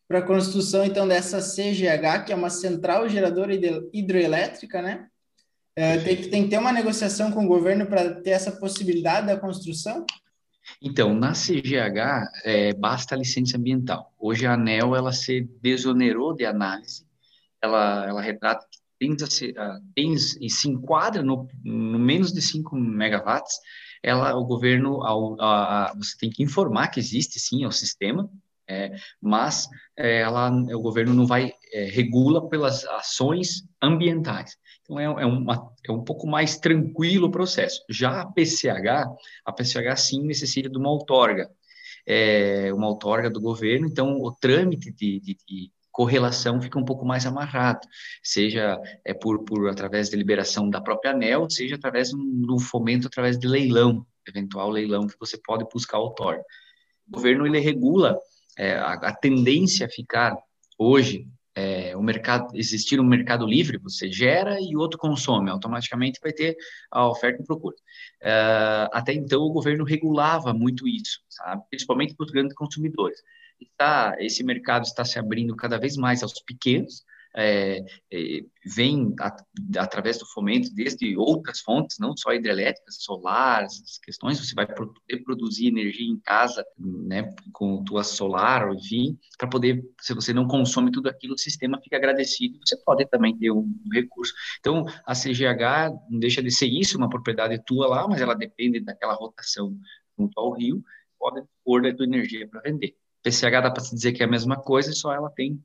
Para 0.08 0.20
a 0.20 0.26
construção, 0.26 0.84
então, 0.84 1.08
dessa 1.08 1.40
CGH, 1.40 2.26
que 2.26 2.34
é 2.34 2.36
uma 2.36 2.50
central 2.50 3.08
geradora 3.08 3.54
hidroelétrica, 3.94 4.82
né? 4.82 5.09
É, 5.80 5.98
tem, 5.98 6.18
que, 6.18 6.28
tem 6.28 6.44
que 6.44 6.50
ter 6.50 6.58
uma 6.58 6.74
negociação 6.74 7.32
com 7.32 7.46
o 7.46 7.48
governo 7.48 7.86
para 7.86 8.16
ter 8.16 8.32
essa 8.32 8.52
possibilidade 8.52 9.28
da 9.28 9.40
construção? 9.40 10.06
Então, 10.82 11.14
na 11.14 11.32
CGH, 11.32 12.30
é, 12.44 12.74
basta 12.74 13.16
a 13.16 13.18
licença 13.18 13.56
ambiental. 13.56 14.14
Hoje, 14.20 14.46
a 14.46 14.56
ANEL, 14.56 14.94
ela 14.94 15.14
se 15.14 15.50
desonerou 15.62 16.36
de 16.36 16.46
análise, 16.46 17.06
ela, 17.62 18.06
ela 18.06 18.22
retrata 18.22 18.68
que 18.70 18.78
tens, 19.00 19.42
a, 19.56 19.80
tens 19.96 20.36
e 20.42 20.50
se 20.50 20.68
enquadra 20.68 21.24
no, 21.24 21.48
no 21.64 21.98
menos 21.98 22.34
de 22.34 22.42
5 22.42 22.76
megawatts, 22.76 23.56
ela, 24.04 24.36
o 24.36 24.44
governo, 24.44 25.02
a, 25.02 25.92
a, 25.92 25.94
você 25.96 26.18
tem 26.18 26.30
que 26.30 26.44
informar 26.44 26.90
que 26.90 27.00
existe 27.00 27.40
sim 27.40 27.66
o 27.66 27.72
sistema, 27.72 28.30
é, 28.68 28.92
mas 29.22 29.70
é, 29.98 30.20
ela, 30.20 30.52
o 30.52 30.82
governo 30.82 31.14
não 31.14 31.26
vai 31.26 31.54
é, 31.72 31.86
regula 31.86 32.50
pelas 32.50 32.84
ações 32.84 33.64
ambientais. 33.82 34.58
Então 34.90 35.00
é, 35.00 35.04
é, 35.04 35.26
uma, 35.26 35.72
é 35.88 35.92
um 35.92 36.04
pouco 36.04 36.26
mais 36.26 36.58
tranquilo 36.58 37.28
o 37.28 37.32
processo. 37.32 37.84
Já 37.88 38.22
a 38.22 38.26
PCH, 38.26 39.08
a 39.46 39.54
PCH 39.54 39.96
sim 39.98 40.24
necessita 40.24 40.68
de 40.68 40.78
uma 40.78 40.90
outorga, 40.90 41.48
é, 42.08 42.74
uma 42.74 42.88
outorga 42.88 43.30
do 43.30 43.40
governo. 43.40 43.86
Então 43.86 44.20
o 44.20 44.32
trâmite 44.32 44.92
de, 44.92 45.20
de, 45.20 45.38
de 45.48 45.72
correlação 45.92 46.60
fica 46.60 46.80
um 46.80 46.86
pouco 46.86 47.06
mais 47.06 47.26
amarrado, 47.28 47.82
seja 48.24 48.82
é 49.06 49.14
por, 49.14 49.44
por 49.44 49.70
através 49.70 50.10
de 50.10 50.16
liberação 50.16 50.70
da 50.70 50.82
própria 50.82 51.12
ANEL, 51.12 51.48
seja 51.50 51.76
através 51.76 52.12
do 52.12 52.58
fomento 52.58 53.08
através 53.08 53.38
de 53.38 53.48
leilão, 53.48 54.06
eventual 54.28 54.70
leilão 54.70 55.08
que 55.08 55.20
você 55.20 55.38
pode 55.38 55.66
buscar 55.72 56.00
o 56.00 56.04
outorga. 56.04 56.44
O 57.08 57.12
governo 57.12 57.46
ele 57.46 57.60
regula 57.60 58.18
é, 58.58 58.74
a, 58.74 58.94
a, 58.94 59.14
tendência 59.14 59.86
a 59.86 59.90
ficar 59.90 60.36
hoje 60.78 61.28
é, 61.90 61.98
o 61.98 62.02
mercado 62.02 62.56
existir 62.56 63.00
um 63.00 63.04
mercado 63.04 63.46
livre, 63.46 63.78
você 63.78 64.12
gera 64.12 64.60
e 64.60 64.76
outro 64.76 64.98
consome, 64.98 65.50
automaticamente 65.50 66.20
vai 66.22 66.32
ter 66.32 66.56
a 66.92 67.08
oferta 67.08 67.42
e 67.42 67.46
procura. 67.46 67.76
É, 68.22 68.90
até 68.94 69.14
então 69.14 69.42
o 69.42 69.52
governo 69.52 69.84
regulava 69.84 70.54
muito 70.54 70.88
isso, 70.88 71.22
sabe? 71.30 71.64
principalmente 71.70 72.16
para 72.16 72.26
os 72.26 72.32
grandes 72.32 72.56
consumidores. 72.56 73.20
está, 73.60 74.16
esse 74.20 74.44
mercado 74.44 74.84
está 74.84 75.04
se 75.04 75.20
abrindo 75.20 75.56
cada 75.56 75.78
vez 75.78 75.98
mais 75.98 76.24
aos 76.24 76.42
pequenos, 76.42 77.04
é, 77.36 77.86
é, 78.12 78.42
vem 78.66 79.14
a, 79.20 79.36
através 79.78 80.18
do 80.18 80.26
fomento 80.26 80.74
desde 80.74 81.16
outras 81.16 81.60
fontes, 81.60 81.98
não 82.00 82.16
só 82.18 82.34
hidrelétricas, 82.34 82.98
solares, 83.00 84.00
questões, 84.04 84.40
você 84.40 84.56
vai 84.56 84.66
poder 84.66 85.24
produzir 85.24 85.68
energia 85.68 86.08
em 86.08 86.20
casa, 86.20 86.66
né, 86.78 87.34
com 87.54 87.84
tua 87.84 88.04
solar, 88.04 88.74
enfim, 88.74 89.18
para 89.38 89.48
poder, 89.48 89.84
se 90.02 90.14
você 90.14 90.34
não 90.34 90.48
consome 90.48 90.92
tudo 90.92 91.10
aquilo, 91.10 91.36
o 91.36 91.38
sistema 91.38 91.80
fica 91.82 91.98
agradecido, 91.98 92.60
você 92.66 92.78
pode 92.78 93.06
também 93.08 93.38
ter 93.38 93.52
um, 93.52 93.72
recurso. 93.94 94.34
Então, 94.60 94.86
a 95.06 95.14
CGH 95.14 95.92
não 96.10 96.20
deixa 96.20 96.42
de 96.42 96.52
ser 96.52 96.68
isso, 96.68 96.98
uma 96.98 97.10
propriedade 97.10 97.62
tua 97.66 97.88
lá, 97.88 98.08
mas 98.08 98.22
ela 98.22 98.34
depende 98.34 98.80
daquela 98.80 99.14
rotação 99.14 99.78
junto 100.18 100.40
ao 100.40 100.52
rio, 100.52 100.84
pode 101.18 101.44
pôr 101.64 101.86
a 101.86 101.96
tua 101.96 102.06
energia 102.06 102.48
para 102.48 102.62
vender. 102.62 102.96
PCH 103.22 103.62
dá 103.62 103.72
para 103.72 103.84
se 103.84 103.94
dizer 103.94 104.14
que 104.14 104.24
é 104.24 104.26
a 104.26 104.30
mesma 104.30 104.56
coisa, 104.56 104.94
só 104.94 105.14
ela 105.14 105.30
tem 105.30 105.62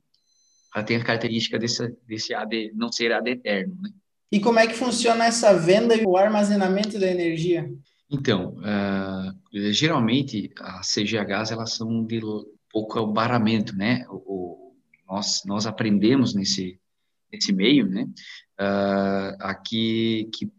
ela 0.75 0.83
tem 0.83 0.97
a 0.97 1.03
característica 1.03 1.57
desse, 1.57 1.95
desse 2.05 2.33
AD 2.33 2.73
não 2.75 2.91
ser 2.91 3.13
AD 3.13 3.31
eterno, 3.31 3.77
né? 3.81 3.89
E 4.29 4.41
como 4.41 4.59
é 4.59 4.67
que 4.67 4.73
funciona 4.73 5.23
essa 5.23 5.57
venda 5.57 5.95
e 5.95 6.03
o 6.05 6.17
armazenamento 6.17 6.99
da 6.99 7.07
energia? 7.07 7.71
Então, 8.11 8.57
uh, 8.57 9.71
geralmente 9.71 10.51
as 10.59 10.93
CGHs 10.93 11.51
elas 11.51 11.75
são 11.75 12.03
de 12.03 12.19
pouco 12.69 13.07
baramento, 13.07 13.73
né? 13.73 14.05
O, 14.09 14.15
o, 14.15 14.75
nós 15.07 15.43
nós 15.45 15.65
aprendemos 15.65 16.35
nesse 16.35 16.77
nesse 17.31 17.53
meio, 17.53 17.87
né? 17.87 18.03
Uh, 18.59 19.37
aqui 19.39 20.29
que 20.33 20.51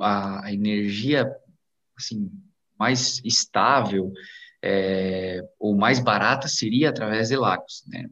a, 0.00 0.46
a 0.46 0.52
energia 0.52 1.28
assim 1.96 2.30
mais 2.78 3.20
estável 3.24 4.12
é, 4.62 5.40
ou 5.58 5.76
mais 5.76 5.98
barata 5.98 6.46
seria 6.46 6.90
através 6.90 7.28
de 7.28 7.36
lagos, 7.36 7.84
né? 7.88 8.08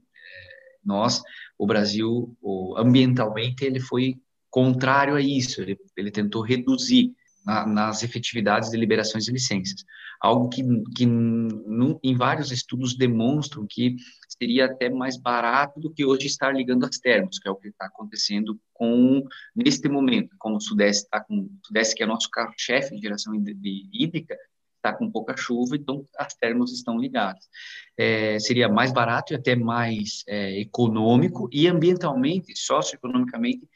nós, 0.85 1.23
o 1.63 1.67
Brasil, 1.67 2.37
o, 2.43 2.75
ambientalmente, 2.77 3.65
ele 3.65 3.79
foi 3.79 4.17
contrário 4.51 5.15
a 5.15 5.21
isso, 5.21 5.63
ele, 5.63 5.79
ele 5.97 6.11
tentou 6.11 6.43
reduzir 6.43 7.15
na, 7.47 7.65
nas 7.65 8.03
efetividades 8.03 8.71
de 8.71 8.77
liberações 8.77 9.25
de 9.25 9.31
licenças, 9.31 9.85
algo 10.21 10.49
que, 10.49 10.61
que 10.97 11.05
em 11.05 12.17
vários 12.17 12.51
estudos 12.51 12.97
demonstram 12.97 13.65
que 13.65 13.95
seria 14.29 14.65
até 14.65 14.91
mais 14.91 15.17
barato 15.17 15.79
do 15.79 15.93
que 15.93 16.05
hoje 16.05 16.27
estar 16.27 16.53
ligando 16.53 16.85
as 16.85 16.99
termos, 16.99 17.39
que 17.39 17.47
é 17.47 17.51
o 17.53 17.57
que 17.57 17.69
está 17.69 17.87
acontecendo 17.87 18.59
com 18.73 19.23
neste 19.55 19.89
momento, 19.89 20.35
como 20.41 20.57
o 20.57 20.61
Sudeste 20.61 21.05
está 21.05 21.21
com 21.21 21.43
o 21.43 21.51
Sudeste 21.65 21.95
que 21.95 22.03
é 22.03 22.07
nosso 22.07 22.29
carro-chefe 22.29 22.97
de 22.97 23.03
geração 23.03 23.33
hídrica, 23.37 24.37
está 24.83 24.93
com 24.93 25.11
pouca 25.11 25.37
chuva, 25.37 25.77
então 25.77 26.05
as 26.19 26.35
termos 26.35 26.73
estão 26.73 26.99
ligadas. 26.99 27.49
É, 27.97 28.39
seria 28.41 28.69
mais 28.69 28.93
barato 28.93 29.33
e 29.33 29.37
até 29.37 29.55
mais 29.55 30.25
é, 30.27 30.61
econômico 30.61 31.49
e 31.53 31.69
ambientalmente, 31.69 32.57
socioeconomicamente, 32.57 33.69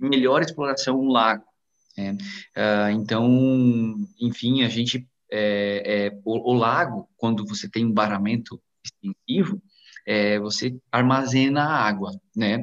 melhor 0.00 0.40
exploração 0.40 0.98
um 0.98 1.08
lago. 1.08 1.44
É, 1.96 2.10
uh, 2.10 2.90
então, 2.90 3.28
enfim, 4.20 4.64
a 4.64 4.68
gente 4.68 5.06
é, 5.30 6.06
é, 6.06 6.20
o, 6.24 6.52
o, 6.52 6.54
lago, 6.54 7.08
quando 7.16 7.46
você 7.46 7.68
tem 7.68 7.84
um 7.84 7.92
baramento 7.92 8.60
extensivo, 8.84 9.62
é, 10.06 10.38
você 10.38 10.76
armazena 10.90 11.62
a 11.62 11.86
água, 11.86 12.10
né? 12.36 12.58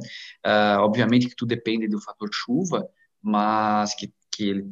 Uh, 0.46 0.80
obviamente 0.80 1.28
que 1.28 1.36
tudo 1.36 1.50
depende 1.50 1.88
do 1.88 2.02
fator 2.02 2.30
chuva, 2.32 2.88
mas 3.22 3.96
que, 3.96 4.14
que 4.32 4.50
ele 4.50 4.66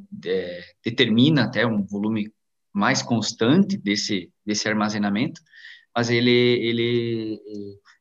determina 0.84 1.46
até 1.46 1.66
um 1.66 1.84
volume 1.84 2.32
mais 2.80 3.02
constante 3.02 3.78
desse, 3.78 4.32
desse 4.46 4.68
armazenamento, 4.68 5.42
mas 5.96 6.10
ele, 6.10 6.32
ele 6.32 7.42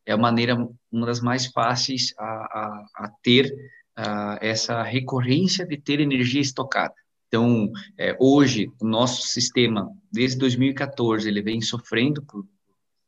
é 0.07 0.13
a 0.13 0.17
maneira, 0.17 0.55
uma 0.91 1.07
das 1.07 1.21
mais 1.21 1.47
fáceis 1.47 2.15
a, 2.17 2.25
a, 2.25 2.87
a 2.95 3.13
ter 3.23 3.53
a, 3.97 4.39
essa 4.41 4.83
recorrência 4.85 5.67
de 5.67 5.77
ter 5.77 5.99
energia 5.99 6.41
estocada. 6.41 6.95
Então, 7.27 7.71
é, 7.99 8.17
hoje, 8.21 8.71
o 8.81 8.87
nosso 8.87 9.27
sistema, 9.27 9.91
desde 10.13 10.39
2014, 10.39 11.29
ele 11.29 11.43
vem 11.43 11.61
sofrendo 11.61 12.23
por 12.23 12.47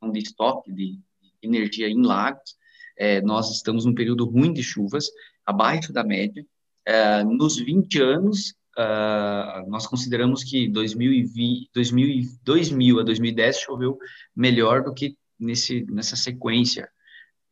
um 0.02 0.12
estoque 0.12 0.72
de 0.72 0.98
energia 1.40 1.88
em 1.88 2.02
lagos. 2.02 2.56
É, 2.98 3.22
nós 3.22 3.50
estamos 3.50 3.86
num 3.86 3.94
período 3.94 4.26
ruim 4.26 4.52
de 4.52 4.62
chuvas, 4.62 5.06
abaixo 5.46 5.92
da 5.92 6.02
média. 6.02 6.44
É, 6.84 7.22
nos 7.22 7.58
20 7.58 8.02
anos, 8.02 8.54
uh, 8.80 9.68
nós 9.68 9.86
consideramos 9.86 10.42
que 10.42 10.68
2020, 10.68 11.70
2000, 11.74 12.28
2000 12.42 13.00
a 13.00 13.02
2010 13.02 13.58
choveu 13.58 13.98
melhor 14.34 14.82
do 14.82 14.94
que 14.94 15.16
nesse, 15.38 15.84
nessa 15.90 16.16
sequência 16.16 16.88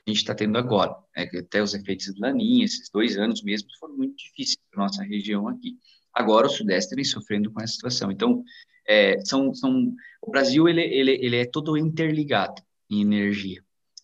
que 0.05 0.11
a 0.11 0.11
gente 0.11 0.19
está 0.19 0.35
tendo 0.35 0.57
agora. 0.57 0.95
É, 1.17 1.25
até 1.39 1.63
os 1.63 1.75
efeitos 1.75 2.07
de 2.07 2.21
laninha, 2.21 2.65
esses 2.65 2.89
dois 2.91 3.17
anos 3.19 3.43
mesmo, 3.43 3.69
foram 3.79 3.97
muito 3.97 4.17
difíceis 4.17 4.59
para 4.71 4.83
nossa 4.83 5.03
região 5.03 5.49
aqui. 5.49 5.77
Agora 6.15 6.47
o 6.47 6.51
Sudeste 6.51 6.95
vem 6.95 7.05
sofrendo 7.05 7.51
com 7.53 7.61
essa 7.61 7.75
situação. 7.75 8.11
Então, 8.11 8.43
é, 8.87 9.21
são, 9.25 9.55
são, 9.55 9.93
o 10.23 10.31
Brasil 10.31 10.69
ele, 10.69 10.83
ele, 10.83 11.13
ele 11.13 11.37
é 11.37 11.45
todo 11.45 11.77
interligado 11.77 12.63
em 12.91 13.03
energia. 13.03 13.63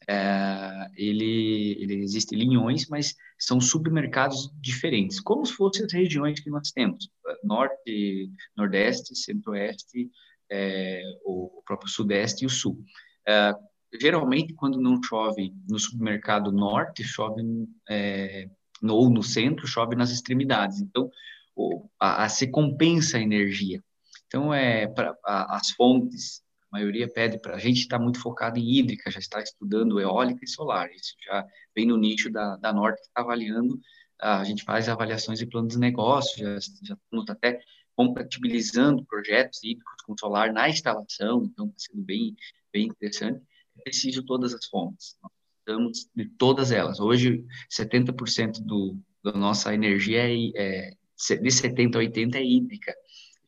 É, 0.08 0.90
ele, 0.96 1.76
ele 1.80 1.94
existe 2.02 2.34
linhões, 2.34 2.88
mas 2.88 3.14
são 3.38 3.60
submercados 3.60 4.50
diferentes, 4.60 5.20
como 5.20 5.44
se 5.44 5.54
fossem 5.54 5.84
as 5.84 5.92
regiões 5.92 6.40
que 6.40 6.50
nós 6.50 6.70
temos, 6.70 7.08
norte, 7.42 8.30
nordeste, 8.56 9.16
centro-oeste, 9.16 10.10
é, 10.50 11.02
o 11.24 11.62
próprio 11.64 11.90
sudeste 11.90 12.44
e 12.44 12.46
o 12.46 12.50
sul. 12.50 12.82
É, 13.26 13.54
geralmente, 14.00 14.54
quando 14.54 14.80
não 14.80 15.02
chove 15.02 15.54
no 15.68 15.78
submercado 15.78 16.52
norte, 16.52 17.02
chove 17.02 17.42
é, 17.88 18.48
no, 18.82 18.94
ou 18.94 19.10
no 19.10 19.22
centro, 19.22 19.66
chove 19.66 19.96
nas 19.96 20.10
extremidades. 20.10 20.80
Então, 20.80 21.10
o, 21.56 21.88
a, 21.98 22.24
a, 22.24 22.28
se 22.28 22.46
compensa 22.48 23.16
a 23.16 23.22
energia. 23.22 23.82
Então, 24.26 24.52
é, 24.52 24.86
pra, 24.88 25.16
a, 25.24 25.56
as 25.56 25.70
fontes 25.70 26.43
maioria 26.74 27.08
pede 27.08 27.38
para 27.38 27.54
a 27.54 27.58
gente 27.58 27.78
está 27.78 28.00
muito 28.00 28.20
focado 28.20 28.58
em 28.58 28.78
hídrica, 28.78 29.08
já 29.08 29.20
está 29.20 29.40
estudando 29.40 30.00
eólica 30.00 30.44
e 30.44 30.48
solar. 30.48 30.90
Isso 30.92 31.14
já 31.24 31.46
vem 31.74 31.86
no 31.86 31.96
nicho 31.96 32.30
da, 32.30 32.56
da 32.56 32.72
Norte 32.72 33.00
que 33.00 33.06
está 33.06 33.20
avaliando. 33.20 33.80
A 34.20 34.42
gente 34.42 34.64
faz 34.64 34.88
avaliações 34.88 35.40
e 35.40 35.46
planos 35.46 35.74
de 35.74 35.78
negócio, 35.78 36.36
já, 36.36 36.58
já 36.82 36.94
estamos 36.94 37.30
até 37.30 37.60
compatibilizando 37.94 39.04
projetos 39.04 39.62
hídricos 39.62 40.02
com 40.04 40.18
solar 40.18 40.52
na 40.52 40.68
instalação, 40.68 41.44
então 41.44 41.66
está 41.66 41.92
sendo 41.92 42.02
bem, 42.02 42.34
bem 42.72 42.86
interessante. 42.86 43.40
É 43.78 43.82
preciso 43.82 44.24
todas 44.24 44.52
as 44.52 44.66
fontes, 44.66 45.16
nós 45.22 45.32
precisamos 45.64 46.08
de 46.14 46.24
todas 46.36 46.72
elas. 46.72 46.98
Hoje, 46.98 47.44
70% 47.70 48.64
do, 48.64 48.98
da 49.22 49.32
nossa 49.32 49.72
energia 49.72 50.28
é, 50.28 50.50
é 50.56 50.90
de 51.16 51.50
70% 51.50 51.94
a 51.94 51.98
80% 52.00 52.34
é 52.34 52.44
hídrica, 52.44 52.94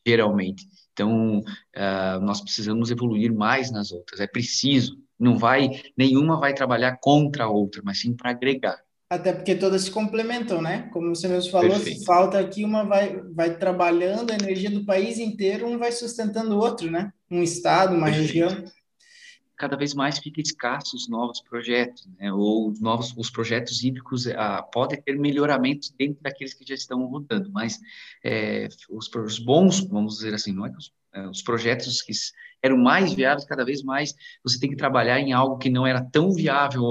geralmente. 0.07 0.65
Então, 0.93 1.39
uh, 1.39 2.19
nós 2.21 2.41
precisamos 2.41 2.89
evoluir 2.89 3.33
mais 3.33 3.69
nas 3.71 3.91
outras. 3.91 4.19
É 4.19 4.27
preciso. 4.27 4.97
Não 5.19 5.37
vai, 5.37 5.69
nenhuma 5.97 6.39
vai 6.39 6.53
trabalhar 6.53 6.97
contra 7.01 7.43
a 7.45 7.49
outra, 7.49 7.81
mas 7.83 7.99
sim 7.99 8.15
para 8.15 8.31
agregar. 8.31 8.79
Até 9.09 9.31
porque 9.31 9.55
todas 9.55 9.83
se 9.83 9.91
complementam, 9.91 10.61
né? 10.61 10.89
Como 10.91 11.15
você 11.15 11.27
mesmo 11.27 11.51
falou, 11.51 11.71
Perfeito. 11.71 12.03
falta 12.03 12.39
aqui 12.39 12.63
uma 12.63 12.83
vai, 12.83 13.21
vai 13.33 13.57
trabalhando 13.57 14.31
a 14.31 14.35
energia 14.35 14.69
do 14.69 14.85
país 14.85 15.17
inteiro, 15.17 15.65
um 15.65 15.77
vai 15.77 15.91
sustentando 15.91 16.55
o 16.55 16.59
outro, 16.59 16.91
né? 16.91 17.11
Um 17.31 17.41
estado, 17.41 17.95
uma 17.95 18.07
Perfeito. 18.07 18.27
região 18.27 18.63
cada 19.57 19.75
vez 19.75 19.93
mais 19.93 20.19
fica 20.19 20.39
escassos 20.39 21.09
novos 21.09 21.41
projetos, 21.41 22.07
né? 22.19 22.31
ou 22.31 22.71
novos 22.79 23.13
os 23.17 23.29
projetos 23.29 23.83
hídricos 23.83 24.27
ah, 24.27 24.61
podem 24.61 25.01
ter 25.01 25.17
melhoramentos 25.17 25.89
dentro 25.97 26.21
daqueles 26.21 26.53
que 26.53 26.65
já 26.65 26.75
estão 26.75 27.03
rodando, 27.07 27.51
mas 27.51 27.79
é, 28.23 28.67
os, 28.89 29.09
os, 29.13 29.39
bons, 29.39 29.81
vamos 29.81 30.17
dizer 30.17 30.35
assim, 30.35 30.53
não 30.53 30.65
é 30.65 30.71
os, 30.77 30.93
é, 31.11 31.27
os 31.27 31.41
projetos 31.41 32.01
que 32.03 32.13
eram 32.61 32.77
mais 32.77 33.13
viáveis, 33.13 33.45
cada 33.45 33.65
vez 33.65 33.81
mais 33.81 34.13
você 34.43 34.59
tem 34.59 34.69
que 34.69 34.75
trabalhar 34.75 35.19
em 35.19 35.33
algo 35.33 35.57
que 35.57 35.69
não 35.69 35.87
era 35.87 36.03
tão 36.03 36.31
viável 36.31 36.83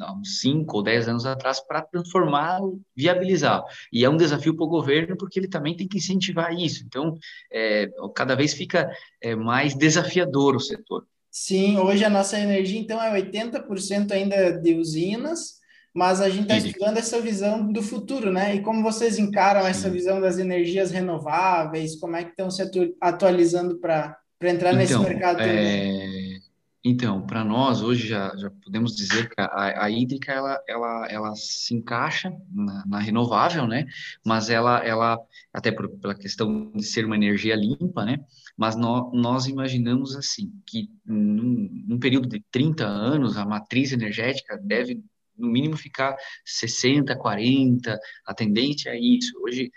há 0.00 0.12
uns 0.12 0.40
5 0.40 0.76
ou 0.76 0.82
10 0.82 1.08
anos 1.08 1.26
atrás 1.26 1.60
para 1.60 1.82
transformar, 1.82 2.60
viabilizar. 2.96 3.62
E 3.92 4.04
é 4.04 4.10
um 4.10 4.16
desafio 4.16 4.54
para 4.54 4.64
o 4.64 4.68
governo 4.68 5.16
porque 5.16 5.38
ele 5.38 5.48
também 5.48 5.76
tem 5.76 5.88
que 5.88 5.98
incentivar 5.98 6.52
isso. 6.52 6.84
Então, 6.84 7.16
é, 7.52 7.88
cada 8.14 8.34
vez 8.34 8.54
fica 8.54 8.90
mais 9.38 9.74
desafiador 9.74 10.56
o 10.56 10.60
setor. 10.60 11.06
Sim, 11.36 11.78
hoje 11.78 12.04
a 12.04 12.08
nossa 12.08 12.38
energia, 12.38 12.78
então, 12.78 13.02
é 13.02 13.12
80% 13.20 14.12
ainda 14.12 14.52
de 14.52 14.76
usinas, 14.76 15.58
mas 15.92 16.20
a 16.20 16.30
gente 16.30 16.42
está 16.42 16.56
estudando 16.56 16.96
essa 16.96 17.20
visão 17.20 17.72
do 17.72 17.82
futuro, 17.82 18.32
né? 18.32 18.54
E 18.54 18.62
como 18.62 18.84
vocês 18.84 19.18
encaram 19.18 19.66
essa 19.66 19.90
visão 19.90 20.20
das 20.20 20.38
energias 20.38 20.92
renováveis? 20.92 21.96
Como 21.96 22.14
é 22.14 22.22
que 22.22 22.30
estão 22.30 22.48
se 22.52 22.62
atualizando 23.00 23.80
para 23.80 24.16
entrar 24.44 24.74
então, 24.74 24.78
nesse 24.78 24.96
mercado? 24.96 25.40
É... 25.40 26.38
Então, 26.84 27.26
para 27.26 27.42
nós, 27.42 27.82
hoje 27.82 28.06
já, 28.06 28.32
já, 28.36 28.50
podemos 28.62 28.94
dizer 28.94 29.28
que 29.28 29.34
a, 29.40 29.84
a 29.84 29.90
hídrica, 29.90 30.30
ela, 30.30 30.62
ela, 30.68 31.06
ela 31.10 31.34
se 31.34 31.74
encaixa 31.74 32.32
na, 32.52 32.84
na, 32.86 32.98
renovável, 33.00 33.66
né? 33.66 33.86
Mas 34.24 34.50
ela, 34.50 34.84
ela 34.84 35.18
até 35.52 35.72
por, 35.72 35.88
pela 35.98 36.14
questão 36.14 36.70
de 36.72 36.84
ser 36.84 37.04
uma 37.06 37.16
energia 37.16 37.56
limpa, 37.56 38.04
né? 38.04 38.20
Mas 38.56 38.76
no, 38.76 39.10
nós 39.12 39.46
imaginamos 39.46 40.14
assim, 40.14 40.52
que 40.66 40.88
num, 41.04 41.68
num 41.86 41.98
período 41.98 42.28
de 42.28 42.42
30 42.50 42.86
anos, 42.86 43.36
a 43.36 43.44
matriz 43.44 43.92
energética 43.92 44.56
deve 44.62 45.02
no 45.36 45.48
mínimo 45.48 45.76
ficar 45.76 46.16
60, 46.44 47.16
40, 47.16 47.98
a 48.24 48.34
tendência 48.34 48.90
é 48.90 48.98
isso. 48.98 49.32
Hoje 49.42 49.70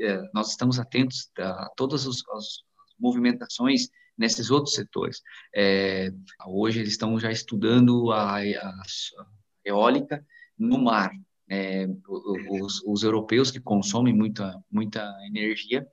eh, 0.00 0.22
nós 0.32 0.50
estamos 0.50 0.78
atentos 0.78 1.30
a 1.38 1.68
todas 1.76 2.06
as 2.06 2.22
movimentações 2.98 3.88
nesses 4.16 4.50
outros 4.50 4.74
setores. 4.74 5.22
É, 5.54 6.12
hoje 6.46 6.80
eles 6.80 6.92
estão 6.92 7.18
já 7.18 7.32
estudando 7.32 8.12
a, 8.12 8.36
a, 8.36 8.82
eólica 9.64 10.24
no 10.58 10.78
mar. 10.78 11.10
É, 11.48 11.88
os, 12.08 12.80
os, 12.86 13.02
europeus 13.02 13.50
que 13.50 13.58
consomem 13.58 14.14
muita, 14.14 14.62
muita 14.70 15.02
energia, 15.26 15.84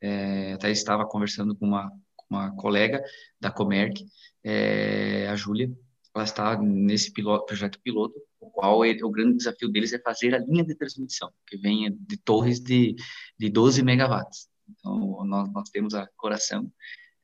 é, 0.00 0.52
até 0.52 0.70
estava 0.70 1.06
conversando 1.06 1.54
com 1.56 1.66
uma, 1.66 1.90
uma 2.30 2.54
colega 2.56 3.02
da 3.40 3.50
Comerc, 3.50 4.04
é, 4.42 5.28
a 5.28 5.36
Júlia, 5.36 5.70
ela 6.14 6.24
está 6.24 6.56
nesse 6.56 7.12
piloto, 7.12 7.46
projeto 7.46 7.80
piloto, 7.80 8.14
o 8.38 8.48
qual 8.50 8.84
ele, 8.84 9.02
o 9.02 9.10
grande 9.10 9.38
desafio 9.38 9.68
deles 9.68 9.92
é 9.92 9.98
fazer 9.98 10.34
a 10.34 10.38
linha 10.38 10.64
de 10.64 10.74
transmissão, 10.74 11.32
que 11.46 11.56
venha 11.56 11.90
de 11.90 12.16
torres 12.16 12.60
de, 12.60 12.94
de 13.38 13.48
12 13.48 13.82
megawatts. 13.82 14.48
Então, 14.68 15.24
nós, 15.24 15.52
nós 15.52 15.70
temos 15.70 15.94
a 15.94 16.06
Coração, 16.16 16.70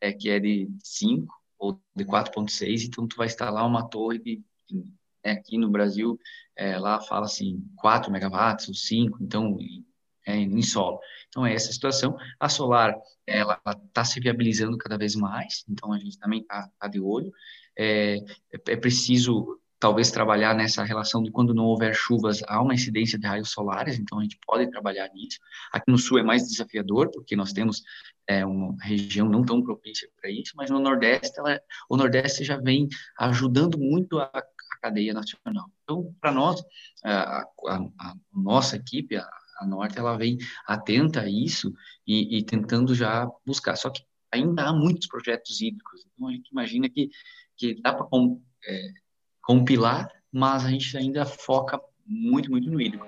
é, 0.01 0.13
que 0.13 0.29
é 0.29 0.41
de 0.41 0.69
5 0.83 1.33
ou 1.59 1.81
de 1.95 2.05
4.6, 2.05 2.87
então 2.87 3.07
tu 3.07 3.17
vai 3.17 3.27
instalar 3.27 3.67
uma 3.67 3.89
torre 3.89 4.19
de, 4.19 4.43
é, 5.23 5.33
aqui 5.33 5.57
no 5.59 5.71
Brasil, 5.71 6.19
é, 6.57 6.79
lá 6.79 7.01
fala 7.01 7.27
assim, 7.27 7.63
4 7.77 8.11
megawatts 8.11 8.69
ou 8.69 8.75
5, 8.75 9.19
então, 9.23 9.57
é, 10.27 10.37
em 10.37 10.63
solo. 10.63 11.01
Então, 11.29 11.47
é 11.47 11.55
essa 11.55 11.73
situação. 11.73 12.17
A 12.39 12.49
solar, 12.49 12.95
ela 13.27 13.61
está 13.87 14.05
se 14.05 14.21
viabilizando 14.21 14.77
cada 14.79 14.99
vez 14.99 15.15
mais, 15.15 15.65
então 15.69 15.93
a 15.93 15.99
gente 15.99 16.19
também 16.19 16.41
está 16.41 16.69
tá 16.79 16.89
de 16.89 17.01
olho. 17.01 17.33
É, 17.79 18.19
é 18.69 18.77
preciso 18.77 19.59
talvez 19.81 20.11
trabalhar 20.11 20.55
nessa 20.55 20.85
relação 20.85 21.23
de 21.23 21.31
quando 21.31 21.55
não 21.55 21.65
houver 21.65 21.95
chuvas, 21.95 22.43
há 22.47 22.61
uma 22.61 22.75
incidência 22.75 23.19
de 23.19 23.27
raios 23.27 23.51
solares, 23.51 23.99
então 23.99 24.19
a 24.19 24.23
gente 24.23 24.39
pode 24.47 24.71
trabalhar 24.71 25.09
nisso. 25.15 25.39
Aqui 25.73 25.91
no 25.91 25.97
sul 25.97 26.19
é 26.19 26.23
mais 26.23 26.47
desafiador, 26.47 27.11
porque 27.11 27.35
nós 27.35 27.55
temos 27.55 27.83
é, 28.27 28.45
uma 28.45 28.77
região 28.83 29.27
não 29.27 29.43
tão 29.43 29.63
propícia 29.63 30.07
para 30.21 30.31
isso, 30.31 30.53
mas 30.55 30.69
no 30.69 30.79
Nordeste, 30.79 31.33
ela, 31.39 31.59
o 31.89 31.97
Nordeste 31.97 32.45
já 32.45 32.59
vem 32.59 32.89
ajudando 33.19 33.79
muito 33.79 34.19
a, 34.19 34.31
cadeia 34.83 35.13
nacional. 35.13 35.71
Então, 35.83 36.15
para 36.21 36.33
nós, 36.33 36.63
a, 37.05 37.43
a, 37.43 37.77
a, 37.99 38.15
nossa 38.33 38.77
equipe, 38.77 39.17
a, 39.17 39.29
a 39.61 39.67
Norte, 39.67 39.99
ela 39.99 40.17
vem 40.17 40.39
atenta 40.67 41.21
a 41.21 41.31
isso 41.31 41.73
e, 42.07 42.39
e 42.39 42.43
tentando 42.43 42.95
já 42.95 43.29
buscar. 43.47 43.77
Só 43.77 43.91
que 43.91 44.03
ainda 44.33 44.65
há 44.65 44.73
muitos 44.73 45.07
projetos 45.07 45.61
hídricos, 45.61 46.07
então 46.07 46.29
a 46.29 46.33
gente 46.33 46.49
imagina 46.51 46.89
que, 46.89 47.11
que 47.57 47.81
dá 47.83 47.93
para 47.93 48.07
é, 48.67 48.89
compilar, 49.43 50.09
mas 50.33 50.65
a 50.65 50.71
gente 50.71 50.97
ainda 50.97 51.27
foca 51.27 51.81
muito, 52.07 52.51
muito 52.51 52.71
no 52.71 52.81
hídrico. 52.81 53.07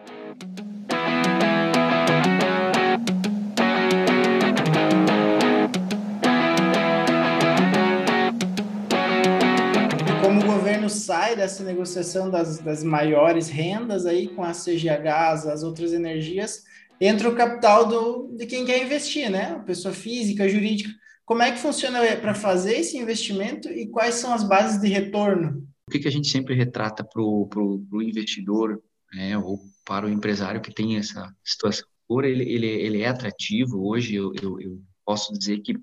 Sai 10.93 11.35
dessa 11.35 11.65
negociação 11.65 12.31
das, 12.31 12.59
das 12.59 12.85
maiores 12.85 13.49
rendas 13.49 14.07
aí 14.07 14.29
com 14.29 14.43
as 14.43 14.65
CGHs, 14.65 15.47
as 15.47 15.63
outras 15.63 15.93
energias, 15.93 16.63
entra 17.01 17.29
o 17.29 17.35
capital 17.35 17.87
do, 17.87 18.37
de 18.37 18.47
quem 18.47 18.65
quer 18.65 18.83
investir, 18.85 19.31
né? 19.31 19.61
Pessoa 19.67 19.93
física, 19.93 20.49
jurídica. 20.49 20.91
Como 21.25 21.43
é 21.43 21.51
que 21.51 21.59
funciona 21.59 22.01
para 22.17 22.35
fazer 22.35 22.79
esse 22.79 22.97
investimento 22.97 23.69
e 23.69 23.87
quais 23.89 24.17
são 24.17 24.33
as 24.33 24.45
bases 24.45 24.81
de 24.81 24.89
retorno? 24.89 25.67
que, 25.93 26.01
que 26.01 26.09
a 26.09 26.11
gente 26.11 26.29
sempre 26.29 26.55
retrata 26.55 27.05
para 27.05 27.23
o 27.23 28.03
investidor 28.03 28.83
né, 29.13 29.37
ou 29.37 29.61
para 29.85 30.07
o 30.07 30.09
empresário 30.09 30.61
que 30.61 30.75
tem 30.75 30.97
essa 30.97 31.33
situação? 31.45 31.87
Ele, 32.23 32.43
ele, 32.43 32.67
ele 32.67 33.03
é 33.03 33.09
atrativo. 33.09 33.87
Hoje 33.87 34.15
eu, 34.15 34.33
eu, 34.43 34.61
eu 34.61 34.83
posso 35.05 35.33
dizer 35.33 35.61
que 35.61 35.75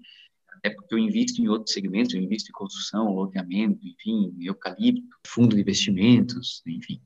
até 0.60 0.70
porque 0.76 0.94
eu 0.94 1.00
invisto 1.00 1.42
em 1.42 1.48
outros 1.48 1.74
segmentos, 1.74 2.14
eu 2.14 2.22
invisto 2.22 2.50
em 2.50 2.54
construção, 2.54 3.14
loteamento, 3.14 3.80
enfim, 3.86 4.36
eucalipto, 4.42 5.18
fundo 5.26 5.56
de 5.56 5.62
investimentos, 5.62 6.62
enfim. 6.68 7.02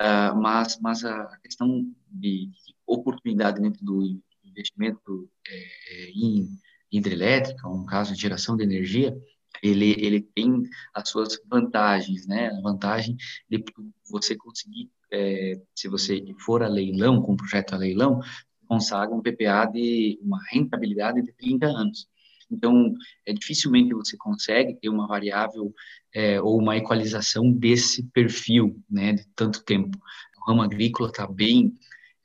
Uh, 0.00 0.36
mas, 0.40 0.78
mas 0.80 1.04
a 1.04 1.38
questão 1.42 1.86
de, 2.10 2.46
de, 2.46 2.74
oportunidade 2.86 3.60
dentro 3.60 3.84
do 3.84 4.20
investimento 4.44 5.30
é, 5.48 6.10
em 6.10 6.48
hidrelétrica, 6.90 7.68
um 7.68 7.86
caso 7.86 8.14
de 8.14 8.20
geração 8.20 8.56
de 8.56 8.64
energia, 8.64 9.16
ele, 9.62 9.94
ele 9.98 10.20
tem 10.20 10.62
as 10.92 11.08
suas 11.08 11.38
vantagens, 11.46 12.26
né? 12.26 12.48
A 12.48 12.60
vantagem 12.60 13.16
de 13.48 13.64
você 14.10 14.36
conseguir, 14.36 14.90
é, 15.12 15.60
se 15.74 15.88
você 15.88 16.22
for 16.44 16.62
a 16.62 16.68
leilão, 16.68 17.22
com 17.22 17.32
um 17.32 17.36
projeto 17.36 17.74
a 17.74 17.78
leilão, 17.78 18.20
consagra 18.66 19.14
um 19.14 19.22
PPA 19.22 19.66
de 19.66 20.18
uma 20.22 20.40
rentabilidade 20.50 21.22
de 21.22 21.32
30 21.32 21.66
anos. 21.66 22.08
Então, 22.50 22.92
é, 23.26 23.32
dificilmente 23.32 23.94
você 23.94 24.16
consegue 24.16 24.74
ter 24.80 24.88
uma 24.88 25.06
variável 25.06 25.72
é, 26.14 26.40
ou 26.40 26.58
uma 26.58 26.76
equalização 26.76 27.50
desse 27.50 28.04
perfil, 28.10 28.80
né, 28.90 29.12
de 29.14 29.26
tanto 29.34 29.62
tempo. 29.64 29.98
O 30.38 30.50
ramo 30.50 30.62
agrícola 30.62 31.08
está 31.08 31.26
bem 31.26 31.74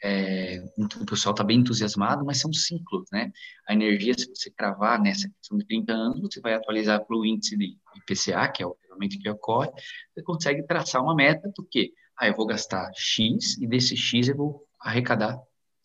é, 0.02 0.64
o 0.78 1.06
pessoal 1.06 1.34
está 1.34 1.44
bem 1.44 1.60
entusiasmado, 1.60 2.24
mas 2.24 2.40
são 2.40 2.54
ciclos, 2.54 3.10
né? 3.12 3.34
A 3.68 3.74
energia, 3.74 4.14
se 4.18 4.30
você 4.30 4.50
cravar 4.50 4.98
nessa 5.02 5.30
questão 5.30 5.58
de 5.58 5.66
30 5.66 5.92
anos, 5.92 6.22
você 6.22 6.40
vai 6.40 6.54
atualizar 6.54 7.06
para 7.06 7.18
o 7.18 7.26
índice 7.26 7.58
de 7.58 7.78
IPCA, 7.98 8.48
que 8.48 8.64
é 8.64 8.66
o 8.66 8.78
geralmente 9.00 9.18
que 9.18 9.30
ocorre, 9.30 9.70
você 10.14 10.24
consegue 10.24 10.64
traçar 10.64 11.02
uma 11.02 11.16
meta 11.16 11.52
do 11.56 11.64
que, 11.64 11.94
ah, 12.18 12.28
eu 12.28 12.36
vou 12.36 12.46
gastar 12.46 12.92
X 12.94 13.58
e 13.58 13.68
desse 13.68 13.96
X 13.96 14.28
eu 14.28 14.36
vou 14.36 14.66
arrecadar 14.80 15.40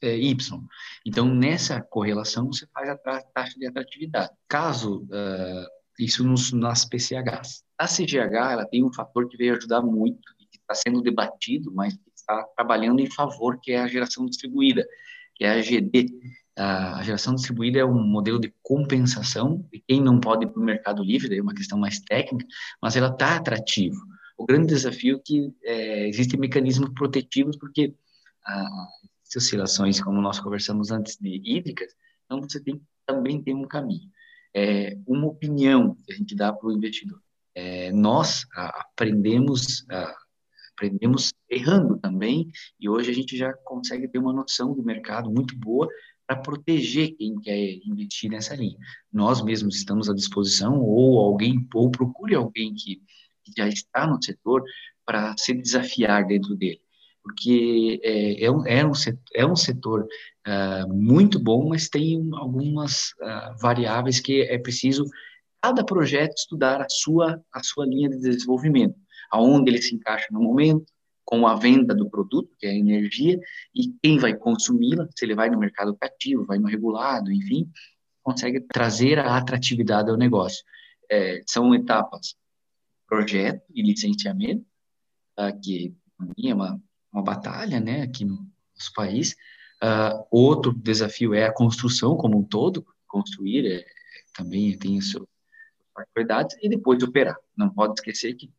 é, 0.04 0.16
Y. 0.16 0.60
Então, 1.06 1.26
nessa 1.26 1.80
correlação, 1.80 2.46
você 2.46 2.66
faz 2.72 2.88
a 2.88 2.96
taxa 2.96 3.58
de 3.58 3.66
atratividade. 3.66 4.30
Caso 4.48 5.04
uh, 5.04 5.66
isso 5.98 6.24
nos, 6.24 6.52
nas 6.52 6.84
PCHs. 6.84 7.64
A 7.78 7.86
CGH, 7.86 8.52
ela 8.52 8.66
tem 8.66 8.84
um 8.84 8.92
fator 8.92 9.28
que 9.28 9.36
veio 9.36 9.56
ajudar 9.56 9.82
muito 9.82 10.20
e 10.40 10.46
que 10.46 10.58
está 10.58 10.74
sendo 10.74 11.02
debatido, 11.02 11.72
mas 11.74 11.98
está 12.14 12.42
trabalhando 12.56 13.00
em 13.00 13.10
favor, 13.10 13.58
que 13.60 13.72
é 13.72 13.80
a 13.80 13.88
geração 13.88 14.26
distribuída, 14.26 14.86
que 15.34 15.44
é 15.44 15.50
a 15.50 15.60
GD. 15.60 16.06
A 16.56 17.02
geração 17.02 17.34
distribuída 17.34 17.80
é 17.80 17.84
um 17.84 18.00
modelo 18.00 18.38
de 18.38 18.54
compensação 18.62 19.66
de 19.72 19.82
quem 19.86 20.00
não 20.00 20.20
pode 20.20 20.44
ir 20.44 20.48
para 20.48 20.60
o 20.60 20.64
mercado 20.64 21.02
livre, 21.02 21.36
é 21.36 21.42
uma 21.42 21.54
questão 21.54 21.78
mais 21.78 21.98
técnica, 22.00 22.46
mas 22.80 22.96
ela 22.96 23.08
está 23.08 23.36
atrativo. 23.36 23.96
O 24.38 24.46
grande 24.46 24.68
desafio 24.68 25.16
é 25.16 25.20
que 25.24 25.52
é, 25.64 26.08
existem 26.08 26.38
mecanismos 26.38 26.90
protetivos, 26.94 27.56
porque 27.56 27.94
ah, 29.36 29.38
oscilações, 29.38 30.00
como 30.00 30.20
nós 30.20 30.40
conversamos 30.40 30.90
antes, 30.90 31.16
de 31.16 31.40
hídricas, 31.44 31.94
então 32.24 32.40
você 32.40 32.60
tem, 32.60 32.80
também 33.06 33.42
tem 33.42 33.54
um 33.54 33.66
caminho. 33.66 34.10
É, 34.54 34.96
uma 35.06 35.26
opinião 35.26 35.96
que 36.04 36.12
a 36.12 36.16
gente 36.16 36.34
dá 36.34 36.52
para 36.52 36.68
o 36.68 36.72
investidor. 36.72 37.20
É, 37.54 37.92
nós 37.92 38.46
aprendemos 38.54 39.84
aprendemos 40.74 41.32
errando 41.48 41.98
também, 41.98 42.50
e 42.80 42.88
hoje 42.88 43.10
a 43.10 43.14
gente 43.14 43.36
já 43.36 43.52
consegue 43.64 44.08
ter 44.08 44.18
uma 44.18 44.32
noção 44.32 44.74
do 44.74 44.82
mercado 44.82 45.30
muito 45.30 45.56
boa 45.56 45.88
para 46.26 46.36
proteger 46.36 47.14
quem 47.16 47.38
quer 47.40 47.78
investir 47.86 48.30
nessa 48.30 48.56
linha. 48.56 48.76
Nós 49.12 49.42
mesmos 49.42 49.76
estamos 49.76 50.08
à 50.08 50.14
disposição, 50.14 50.80
ou 50.80 51.20
alguém, 51.20 51.66
ou 51.74 51.90
procure 51.90 52.34
alguém 52.34 52.74
que, 52.74 52.96
que 53.44 53.52
já 53.56 53.68
está 53.68 54.06
no 54.06 54.22
setor 54.22 54.64
para 55.04 55.34
se 55.38 55.52
desafiar 55.54 56.26
dentro 56.26 56.56
dele. 56.56 56.80
Porque 57.24 58.00
é, 58.04 58.44
é, 58.44 58.50
um, 58.50 58.66
é, 58.66 58.86
um, 58.86 58.94
setor, 58.94 59.22
é 59.34 59.46
um 59.46 59.56
setor 59.56 60.06
uh, 60.46 60.94
muito 60.94 61.40
bom, 61.40 61.68
mas 61.68 61.88
tem 61.88 62.30
algumas 62.34 63.12
uh, 63.22 63.58
variáveis 63.60 64.20
que 64.20 64.42
é 64.42 64.58
preciso 64.58 65.04
cada 65.60 65.82
projeto 65.82 66.34
estudar 66.36 66.82
a 66.82 66.88
sua, 66.88 67.42
a 67.50 67.62
sua 67.62 67.86
linha 67.86 68.10
de 68.10 68.18
desenvolvimento 68.18 68.94
aonde 69.34 69.70
ele 69.70 69.82
se 69.82 69.94
encaixa 69.94 70.28
no 70.30 70.40
momento, 70.40 70.86
com 71.24 71.46
a 71.46 71.56
venda 71.56 71.94
do 71.94 72.08
produto, 72.08 72.54
que 72.58 72.66
é 72.66 72.70
a 72.70 72.74
energia, 72.74 73.40
e 73.74 73.92
quem 74.02 74.18
vai 74.18 74.34
consumi-la, 74.34 75.08
se 75.16 75.24
ele 75.24 75.34
vai 75.34 75.50
no 75.50 75.58
mercado 75.58 75.96
cativo, 75.96 76.44
vai 76.44 76.58
no 76.58 76.68
regulado, 76.68 77.32
enfim, 77.32 77.68
consegue 78.22 78.60
trazer 78.60 79.18
a 79.18 79.36
atratividade 79.36 80.10
ao 80.10 80.16
negócio. 80.16 80.62
É, 81.10 81.42
são 81.46 81.74
etapas 81.74 82.36
projeto 83.08 83.62
e 83.74 83.82
licenciamento, 83.82 84.64
tá, 85.34 85.50
que 85.52 85.94
é 86.44 86.54
uma, 86.54 86.80
uma 87.14 87.22
batalha 87.22 87.78
né, 87.78 88.02
aqui 88.02 88.24
no 88.24 88.46
nosso 88.74 88.92
país. 88.94 89.36
Uh, 89.82 90.26
outro 90.30 90.72
desafio 90.72 91.32
é 91.32 91.46
a 91.46 91.52
construção 91.52 92.16
como 92.16 92.38
um 92.38 92.42
todo, 92.42 92.84
construir 93.06 93.66
é, 93.66 93.84
também 94.34 94.76
tem 94.76 94.98
o 94.98 95.02
seu 95.02 95.28
particularidades 95.94 96.56
e 96.60 96.68
depois 96.68 97.00
operar. 97.04 97.36
Não 97.56 97.70
pode 97.70 97.94
esquecer 97.94 98.34
que 98.34 98.50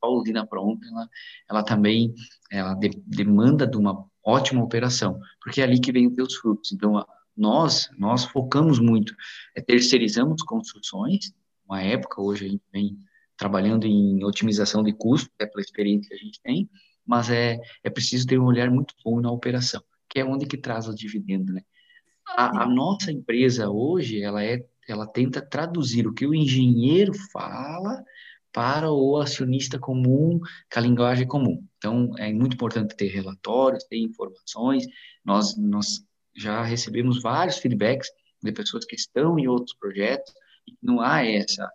a 0.00 0.08
usina 0.08 0.46
pronta, 0.46 0.86
ela, 0.86 1.08
ela 1.48 1.62
também 1.64 2.14
ela 2.50 2.74
de, 2.74 2.90
demanda 3.04 3.66
de 3.66 3.76
uma 3.76 4.06
ótima 4.24 4.62
operação, 4.62 5.18
porque 5.42 5.60
é 5.60 5.64
ali 5.64 5.80
que 5.80 5.90
vem 5.90 6.06
os 6.06 6.14
seus 6.14 6.36
frutos. 6.36 6.70
Então, 6.70 7.04
nós, 7.36 7.90
nós 7.98 8.24
focamos 8.24 8.78
muito, 8.78 9.12
é, 9.56 9.60
terceirizamos 9.60 10.42
construções, 10.42 11.32
uma 11.66 11.82
época, 11.82 12.20
hoje 12.20 12.46
a 12.46 12.48
gente 12.48 12.62
vem 12.72 12.96
trabalhando 13.36 13.86
em 13.86 14.22
otimização 14.24 14.82
de 14.82 14.92
custo, 14.92 15.30
é 15.38 15.46
pela 15.46 15.62
experiência 15.62 16.08
que 16.10 16.14
a 16.14 16.18
gente 16.18 16.40
tem, 16.42 16.70
mas 17.10 17.28
é, 17.28 17.58
é 17.82 17.90
preciso 17.90 18.24
ter 18.24 18.38
um 18.38 18.44
olhar 18.44 18.70
muito 18.70 18.94
bom 19.04 19.20
na 19.20 19.32
operação, 19.32 19.82
que 20.08 20.20
é 20.20 20.24
onde 20.24 20.46
que 20.46 20.56
traz 20.56 20.86
o 20.86 20.94
dividendo, 20.94 21.52
né? 21.52 21.62
A, 22.24 22.62
a 22.62 22.68
nossa 22.68 23.10
empresa 23.10 23.68
hoje, 23.68 24.22
ela 24.22 24.44
é, 24.44 24.64
ela 24.88 25.08
tenta 25.08 25.42
traduzir 25.42 26.06
o 26.06 26.14
que 26.14 26.24
o 26.24 26.32
engenheiro 26.32 27.12
fala 27.32 28.00
para 28.52 28.92
o 28.92 29.16
acionista 29.16 29.76
comum, 29.76 30.38
com 30.72 30.78
a 30.78 30.80
linguagem 30.80 31.26
comum. 31.26 31.66
Então, 31.78 32.12
é 32.16 32.32
muito 32.32 32.54
importante 32.54 32.94
ter 32.94 33.08
relatórios, 33.08 33.82
ter 33.82 33.98
informações. 33.98 34.86
Nós, 35.24 35.56
nós 35.58 36.04
já 36.36 36.62
recebemos 36.62 37.20
vários 37.20 37.58
feedbacks 37.58 38.08
de 38.40 38.52
pessoas 38.52 38.84
que 38.84 38.94
estão 38.94 39.36
em 39.36 39.48
outros 39.48 39.76
projetos 39.76 40.32
e 40.64 40.76
não 40.80 41.00
há 41.00 41.26
essa, 41.26 41.68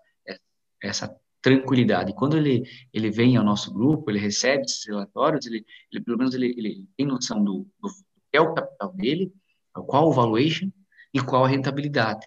essa 0.81 1.13
tranquilidade. 1.45 2.11
Quando 2.15 2.35
ele, 2.37 2.63
ele 2.91 3.11
vem 3.11 3.37
ao 3.37 3.43
nosso 3.43 3.71
grupo, 3.71 4.09
ele 4.09 4.17
recebe 4.17 4.63
esses 4.63 4.83
relatórios, 4.83 5.45
ele, 5.45 5.63
ele 5.91 6.03
pelo 6.03 6.17
menos 6.17 6.33
ele, 6.33 6.47
ele 6.57 6.87
tem 6.97 7.05
noção 7.05 7.43
do, 7.43 7.67
do 7.79 7.87
que 8.31 8.37
é 8.37 8.41
o 8.41 8.55
capital 8.55 8.91
dele, 8.93 9.31
qual 9.71 10.07
o 10.07 10.11
valuation 10.11 10.71
e 11.13 11.21
qual 11.21 11.45
a 11.45 11.47
rentabilidade. 11.47 12.25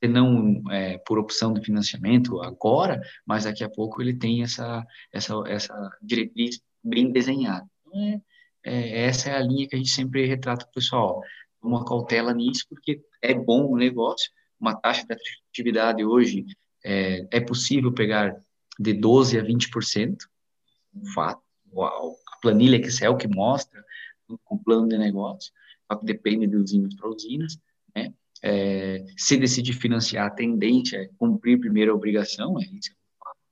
Se 0.00 0.08
não 0.08 0.62
é, 0.70 0.96
por 0.98 1.18
opção 1.18 1.52
de 1.52 1.60
financiamento 1.60 2.40
agora, 2.40 3.00
mas 3.26 3.44
daqui 3.44 3.64
a 3.64 3.68
pouco 3.68 4.00
ele 4.00 4.14
tem 4.14 4.44
essa, 4.44 4.86
essa, 5.12 5.34
essa 5.48 5.74
diretriz 6.00 6.60
bem 6.84 7.10
desenhada. 7.10 7.66
Então, 7.84 8.00
é, 8.00 8.20
é, 8.64 9.06
essa 9.06 9.28
é 9.28 9.34
a 9.34 9.42
linha 9.42 9.66
que 9.66 9.74
a 9.74 9.78
gente 9.78 9.90
sempre 9.90 10.24
retrata 10.24 10.64
o 10.64 10.72
pessoal 10.72 11.20
uma 11.60 11.84
cautela 11.84 12.32
nisso, 12.32 12.64
porque 12.68 13.02
é 13.20 13.34
bom 13.34 13.66
o 13.66 13.76
negócio, 13.76 14.30
uma 14.60 14.76
taxa 14.76 15.04
de 15.04 15.14
atratividade 15.14 16.04
hoje 16.04 16.44
é, 16.86 17.26
é 17.32 17.40
possível 17.40 17.92
pegar 17.92 18.40
de 18.78 18.94
12% 18.94 19.40
a 19.40 19.44
20%, 19.44 20.16
um 20.94 21.04
fato, 21.06 21.42
a 21.82 22.38
planilha 22.40 22.76
Excel 22.76 23.16
que 23.16 23.26
mostra 23.26 23.84
com 24.44 24.56
plano 24.56 24.88
de 24.88 24.96
negócio, 24.96 25.52
só 25.90 25.98
que 25.98 26.06
depende 26.06 26.46
de 26.46 26.56
usinas 26.56 26.94
para 26.94 27.08
usinas, 27.08 27.58
né? 27.94 28.14
É, 28.42 29.04
se 29.16 29.36
decidir 29.36 29.72
financiar, 29.72 30.26
a 30.26 30.30
tendência 30.30 30.98
é 30.98 31.10
cumprir 31.16 31.58
primeiro 31.58 31.90
a 31.90 31.94
obrigação, 31.94 32.60
é 32.60 32.64
isso, 32.66 32.94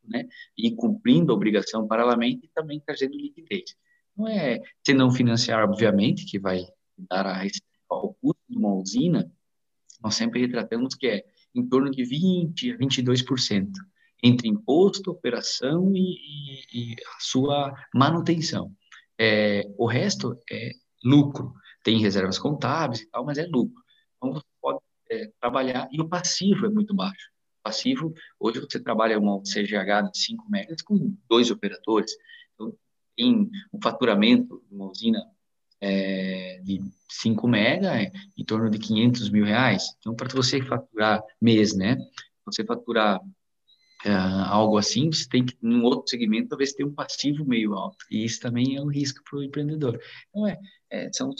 né? 0.04 0.28
E 0.56 0.70
cumprindo 0.72 1.32
a 1.32 1.34
obrigação 1.34 1.88
paralelamente 1.88 2.46
e 2.46 2.50
também 2.54 2.80
trazendo 2.80 3.16
liquidez. 3.16 3.74
Não 4.16 4.28
é 4.28 4.60
se 4.86 4.94
não 4.94 5.10
financiar, 5.10 5.64
obviamente, 5.64 6.24
que 6.24 6.38
vai 6.38 6.64
dar 6.96 7.26
a 7.26 7.44
o 7.90 8.14
custo 8.14 8.42
de 8.48 8.58
uma 8.58 8.74
usina, 8.74 9.30
nós 10.02 10.14
sempre 10.14 10.40
retratamos 10.40 10.94
que 10.94 11.06
é 11.06 11.24
em 11.54 11.66
torno 11.66 11.90
de 11.90 12.02
20% 12.02 12.74
a 12.74 12.78
22%, 12.78 13.70
entre 14.22 14.48
imposto, 14.48 15.10
operação 15.10 15.92
e, 15.94 16.00
e, 16.00 16.92
e 16.92 16.94
a 16.94 17.20
sua 17.20 17.74
manutenção. 17.94 18.72
É, 19.18 19.62
o 19.78 19.86
resto 19.86 20.36
é 20.50 20.72
lucro. 21.04 21.52
Tem 21.82 21.98
reservas 21.98 22.38
contábeis 22.38 23.02
e 23.02 23.10
tal, 23.10 23.24
mas 23.24 23.38
é 23.38 23.46
lucro. 23.46 23.82
Então, 24.16 24.32
você 24.32 24.46
pode 24.60 24.78
é, 25.10 25.30
trabalhar, 25.40 25.88
e 25.92 26.00
o 26.00 26.08
passivo 26.08 26.66
é 26.66 26.70
muito 26.70 26.94
baixo. 26.94 27.30
O 27.60 27.62
passivo, 27.62 28.12
hoje 28.40 28.60
você 28.60 28.80
trabalha 28.80 29.18
uma 29.18 29.40
CGH 29.42 30.10
de 30.10 30.18
5 30.18 30.50
megas 30.50 30.82
com 30.82 31.14
dois 31.28 31.50
operadores. 31.50 32.12
Então, 32.54 32.74
tem 33.16 33.50
um 33.72 33.80
faturamento 33.82 34.62
de 34.68 34.74
uma 34.74 34.90
usina 34.90 35.22
é, 35.84 36.60
de 36.62 36.80
5 37.10 37.46
mega, 37.46 38.00
é, 38.00 38.10
em 38.36 38.44
torno 38.44 38.70
de 38.70 38.78
500 38.78 39.28
mil 39.28 39.44
reais. 39.44 39.94
Então, 39.98 40.14
para 40.14 40.28
você 40.28 40.62
faturar 40.62 41.22
mês, 41.40 41.74
né? 41.74 41.98
Você 42.46 42.64
faturar 42.64 43.20
é, 44.04 44.10
algo 44.10 44.78
assim, 44.78 45.12
você 45.12 45.28
tem 45.28 45.44
que, 45.44 45.56
em 45.62 45.82
outro 45.82 46.08
segmento, 46.08 46.48
talvez 46.48 46.72
ter 46.72 46.84
um 46.84 46.94
passivo 46.94 47.44
meio 47.44 47.74
alto. 47.74 47.98
E 48.10 48.24
isso 48.24 48.40
também 48.40 48.76
é 48.76 48.80
um 48.80 48.88
risco 48.88 49.22
para 49.28 49.38
o 49.38 49.42
empreendedor. 49.42 50.00
Então, 50.30 50.46
é, 50.46 50.58
é, 50.90 51.10
são 51.12 51.30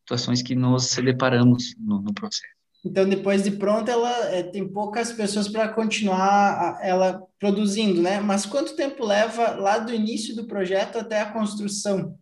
situações 0.00 0.42
que 0.42 0.54
nós 0.54 0.84
se 0.86 1.02
deparamos 1.02 1.74
no, 1.76 2.00
no 2.00 2.14
processo. 2.14 2.60
Então, 2.84 3.06
depois 3.06 3.42
de 3.42 3.50
pronta, 3.50 3.90
ela 3.90 4.10
é, 4.30 4.42
tem 4.42 4.66
poucas 4.66 5.12
pessoas 5.12 5.48
para 5.48 5.68
continuar 5.68 6.78
a, 6.78 6.86
ela 6.86 7.22
produzindo, 7.38 8.00
né? 8.00 8.20
Mas 8.20 8.46
quanto 8.46 8.76
tempo 8.76 9.04
leva 9.04 9.50
lá 9.56 9.78
do 9.78 9.92
início 9.92 10.34
do 10.34 10.46
projeto 10.46 10.98
até 10.98 11.20
a 11.20 11.30
construção? 11.30 12.16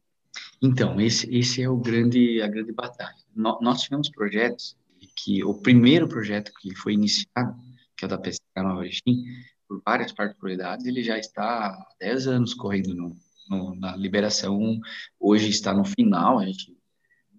Então, 0.61 1.01
esse, 1.01 1.33
esse 1.35 1.63
é 1.63 1.69
o 1.69 1.77
grande, 1.77 2.43
a 2.43 2.49
grande 2.49 2.73
batalha. 2.73 3.15
No, 3.35 3.59
nós 3.61 3.83
tivemos 3.83 4.11
projetos 4.11 4.77
que 5.17 5.43
o 5.45 5.55
primeiro 5.55 6.09
projeto 6.09 6.53
que 6.61 6.75
foi 6.75 6.95
iniciado, 6.95 7.57
que 7.97 8.05
é 8.05 8.07
o 8.07 8.09
da 8.09 8.19
PSK 8.19 8.43
Nova 8.57 8.85
Erechim, 8.85 9.25
por 9.67 9.83
várias 9.85 10.13
particularidades, 10.13 10.87
ele 10.87 11.03
já 11.03 11.19
está 11.19 11.67
há 11.67 11.89
10 12.01 12.27
anos 12.27 12.55
correndo 12.55 12.95
no, 12.95 13.17
no, 13.49 13.75
na 13.75 13.97
liberação, 13.97 14.81
hoje 15.19 15.49
está 15.49 15.75
no 15.75 15.85
final, 15.85 16.39
a 16.39 16.47
gente 16.47 16.77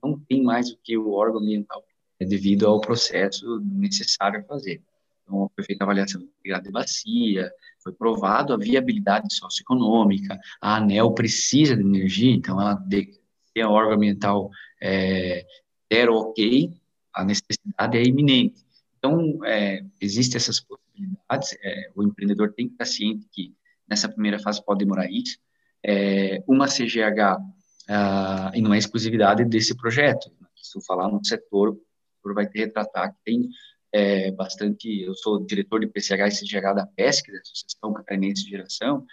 não 0.01 0.19
tem 0.19 0.43
mais 0.43 0.69
o 0.69 0.77
que 0.83 0.97
o 0.97 1.11
órgão 1.11 1.41
ambiental 1.41 1.83
é 2.19 2.25
devido 2.25 2.67
ao 2.67 2.81
processo 2.81 3.59
necessário 3.61 4.41
a 4.41 4.43
fazer. 4.43 4.81
Então, 5.29 5.49
foi 5.55 5.63
feita 5.63 5.83
avaliação 5.83 6.19
de 6.19 6.27
grado 6.43 6.63
de 6.63 6.71
bacia, 6.71 7.51
foi 7.83 7.93
provado 7.93 8.51
a 8.51 8.57
viabilidade 8.57 9.33
socioeconômica, 9.33 10.39
a 10.59 10.77
ANEL 10.77 11.13
precisa 11.13 11.75
de 11.75 11.83
energia, 11.83 12.33
então 12.33 12.59
ela 12.59 12.83
se 12.89 13.61
a 13.61 13.69
órgão 13.69 13.93
ambiental 13.93 14.49
é, 14.81 15.45
der 15.89 16.09
ok, 16.09 16.73
a 17.13 17.23
necessidade 17.23 17.97
é 17.97 18.03
iminente. 18.03 18.65
Então, 18.97 19.45
é, 19.45 19.85
existem 20.01 20.37
essas 20.37 20.59
possibilidades, 20.59 21.55
é, 21.63 21.91
o 21.95 22.03
empreendedor 22.03 22.51
tem 22.53 22.67
que 22.67 22.73
estar 22.73 22.85
ciente 22.85 23.27
que 23.31 23.53
nessa 23.87 24.09
primeira 24.09 24.39
fase 24.39 24.63
pode 24.65 24.79
demorar 24.79 25.09
isso. 25.09 25.37
É, 25.85 26.43
uma 26.47 26.67
CGH, 26.67 27.37
ah, 27.87 28.51
e 28.53 28.61
não 28.61 28.73
é 28.73 28.77
exclusividade 28.77 29.45
desse 29.45 29.75
projeto, 29.75 30.31
se 30.55 30.77
eu 30.77 30.81
falar 30.81 31.07
no 31.07 31.23
setor, 31.23 31.69
o 31.69 31.81
setor 32.17 32.33
vai 32.33 32.45
ter 32.45 32.53
que 32.53 32.59
retratar 32.59 33.13
que 33.13 33.19
tem 33.23 33.49
é, 33.91 34.31
bastante, 34.31 35.01
eu 35.01 35.13
sou 35.15 35.45
diretor 35.45 35.79
de 35.79 35.87
PCH 35.87 36.27
e 36.27 36.45
CGH 36.45 36.73
da 36.75 36.87
PESC, 36.95 37.31
da 37.31 37.39
Associação 37.39 37.93
Catarinense 37.93 38.43
de 38.43 38.51
Geração, 38.51 39.05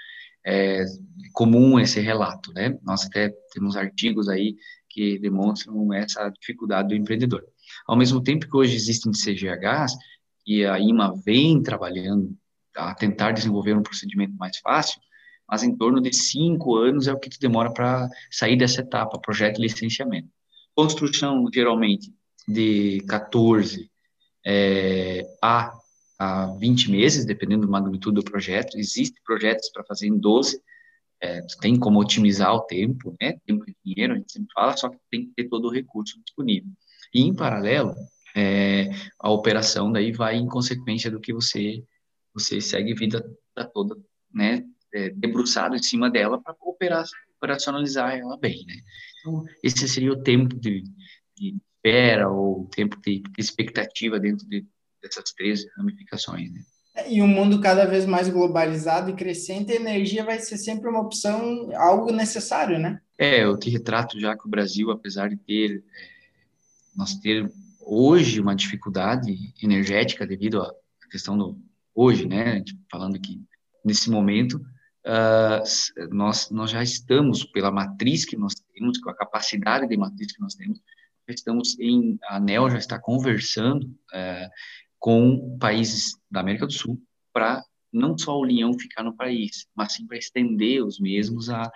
é 0.45 0.85
comum 1.33 1.79
esse 1.81 2.01
relato, 2.01 2.53
né? 2.53 2.79
Nós 2.83 3.05
até 3.05 3.35
temos 3.53 3.77
artigos 3.77 4.29
aí 4.29 4.57
que 4.89 5.19
demonstram 5.19 5.93
essa 5.93 6.29
dificuldade 6.31 6.89
do 6.89 6.95
empreendedor. 6.95 7.45
Ao 7.87 7.97
mesmo 7.97 8.23
tempo 8.23 8.49
que 8.49 8.57
hoje 8.57 8.77
existem 8.77 9.13
CGHs, 9.13 9.97
e 10.47 10.65
a 10.65 10.79
IMA 10.79 11.13
vem 11.25 11.61
trabalhando 11.61 12.37
a 12.77 12.95
tentar 12.95 13.33
desenvolver 13.33 13.75
um 13.75 13.83
procedimento 13.83 14.37
mais 14.37 14.59
fácil, 14.59 15.01
mas 15.49 15.63
em 15.63 15.77
torno 15.77 16.01
de 16.01 16.15
cinco 16.15 16.77
anos 16.77 17.09
é 17.09 17.13
o 17.13 17.19
que 17.19 17.29
demora 17.41 17.73
para 17.73 18.09
sair 18.31 18.57
dessa 18.57 18.81
etapa, 18.83 19.19
projeto 19.19 19.57
de 19.57 19.63
licenciamento. 19.63 20.29
Construção, 20.75 21.45
geralmente, 21.53 22.13
de 22.47 23.01
14 23.09 23.91
é, 24.47 25.27
a, 25.43 25.77
a 26.19 26.47
20 26.59 26.91
meses, 26.91 27.27
dependendo 27.27 27.67
da 27.67 27.73
magnitude 27.73 28.15
do 28.15 28.25
projeto. 28.25 28.79
Existem 28.79 29.21
projetos 29.25 29.69
para 29.71 29.85
fazer 29.85 30.07
em 30.07 30.17
12, 30.17 30.63
é, 31.21 31.41
tem 31.61 31.77
como 31.77 32.01
otimizar 32.01 32.55
o 32.55 32.61
tempo, 32.61 33.17
né? 33.21 33.39
Tempo 33.45 33.65
e 33.69 33.75
dinheiro, 33.85 34.15
a 34.15 34.17
gente 34.17 34.33
sempre 34.33 34.53
fala, 34.55 34.77
só 34.77 34.89
que 34.89 34.99
tem 35.11 35.27
que 35.27 35.33
ter 35.35 35.49
todo 35.49 35.67
o 35.67 35.73
recurso 35.73 36.21
disponível. 36.25 36.71
E, 37.13 37.23
em 37.23 37.35
paralelo, 37.35 37.95
é, 38.37 38.91
a 39.19 39.31
operação 39.31 39.91
daí 39.91 40.13
vai 40.13 40.37
em 40.37 40.47
consequência 40.47 41.11
do 41.11 41.21
que 41.21 41.33
você 41.33 41.83
você 42.35 42.61
segue 42.61 42.93
vida 42.95 43.25
toda, 43.73 43.97
né? 44.33 44.63
É, 44.93 45.09
debruçado 45.09 45.75
em 45.75 45.83
cima 45.83 46.11
dela 46.11 46.41
para 46.41 46.55
operar, 46.61 47.03
operacionalizar 47.39 48.15
ela 48.15 48.37
bem, 48.37 48.63
né? 48.67 48.75
Então, 49.21 49.43
esse 49.63 49.89
seria 49.89 50.13
o 50.13 50.23
tempo 50.23 50.55
de, 50.55 50.85
de 51.35 51.57
espera 51.87 52.29
ou 52.29 52.67
tempo 52.67 53.01
de, 53.01 53.21
de 53.21 53.41
expectativa 53.41 54.19
dentro 54.19 54.47
de, 54.49 54.67
dessas 55.01 55.33
três 55.33 55.65
ramificações. 55.77 56.53
Né? 56.53 56.61
É, 56.97 57.13
e 57.13 57.23
um 57.23 57.29
mundo 57.29 57.61
cada 57.61 57.85
vez 57.85 58.05
mais 58.05 58.29
globalizado 58.29 59.11
e 59.11 59.15
crescente, 59.15 59.73
a 59.73 59.77
energia 59.77 60.25
vai 60.25 60.39
ser 60.39 60.57
sempre 60.57 60.89
uma 60.89 61.01
opção, 61.01 61.71
algo 61.77 62.11
necessário, 62.11 62.79
né? 62.79 63.01
É, 63.19 63.45
eu 63.45 63.57
te 63.57 63.71
retrato 63.71 64.19
já 64.19 64.37
que 64.37 64.47
o 64.47 64.51
Brasil, 64.51 64.91
apesar 64.91 65.29
de 65.29 65.37
ter, 65.37 65.77
é, 65.77 65.83
nós 66.95 67.15
ter 67.15 67.51
hoje 67.81 68.41
uma 68.41 68.55
dificuldade 68.55 69.55
energética 69.63 70.27
devido 70.27 70.61
à 70.61 70.73
questão 71.11 71.39
do, 71.39 71.57
hoje, 71.95 72.27
né, 72.27 72.63
falando 72.91 73.19
que 73.19 73.41
nesse 73.85 74.11
momento, 74.11 74.55
uh, 75.07 76.15
nós, 76.15 76.51
nós 76.51 76.73
já 76.73 76.83
estamos, 76.83 77.45
pela 77.45 77.71
matriz 77.71 78.25
que 78.25 78.37
nós 78.37 78.55
temos, 78.55 78.99
com 78.99 79.09
a 79.09 79.15
capacidade 79.15 79.87
de 79.87 79.97
matriz 79.97 80.33
que 80.33 80.41
nós 80.41 80.57
temos, 80.57 80.81
estamos 81.35 81.79
em, 81.79 82.19
a 82.25 82.37
ANEL 82.37 82.71
já 82.71 82.79
está 82.79 82.99
conversando 82.99 83.89
é, 84.13 84.49
com 84.99 85.59
países 85.59 86.13
da 86.31 86.41
América 86.41 86.67
do 86.67 86.73
Sul, 86.73 87.01
para 87.33 87.65
não 87.93 88.17
só 88.17 88.39
o 88.39 88.45
linhão 88.45 88.79
ficar 88.79 89.03
no 89.03 89.17
país, 89.17 89.67
mas 89.75 89.95
sim 89.95 90.07
para 90.07 90.19
estender 90.19 90.85
os 90.85 91.01
mesmos 91.01 91.49
à, 91.49 91.71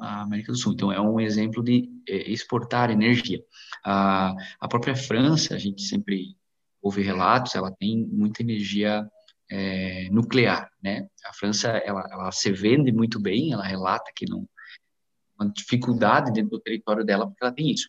América 0.00 0.52
do 0.52 0.58
Sul. 0.58 0.72
Então, 0.72 0.90
é 0.90 1.00
um 1.00 1.20
exemplo 1.20 1.62
de 1.62 1.88
é, 2.08 2.30
exportar 2.30 2.90
energia. 2.90 3.42
A, 3.84 4.34
a 4.60 4.68
própria 4.68 4.96
França, 4.96 5.54
a 5.54 5.58
gente 5.58 5.82
sempre 5.82 6.36
ouve 6.80 7.02
relatos, 7.02 7.54
ela 7.54 7.70
tem 7.70 8.06
muita 8.06 8.42
energia 8.42 9.06
é, 9.50 10.08
nuclear, 10.10 10.70
né? 10.82 11.06
A 11.26 11.32
França, 11.34 11.68
ela, 11.68 12.08
ela 12.10 12.32
se 12.32 12.50
vende 12.52 12.90
muito 12.90 13.20
bem, 13.20 13.52
ela 13.52 13.64
relata 13.64 14.10
que 14.14 14.26
não 14.28 14.48
uma 15.38 15.50
dificuldade 15.52 16.32
dentro 16.32 16.50
do 16.50 16.60
território 16.60 17.04
dela 17.04 17.26
porque 17.26 17.42
ela 17.42 17.52
tem 17.52 17.70
isso. 17.70 17.88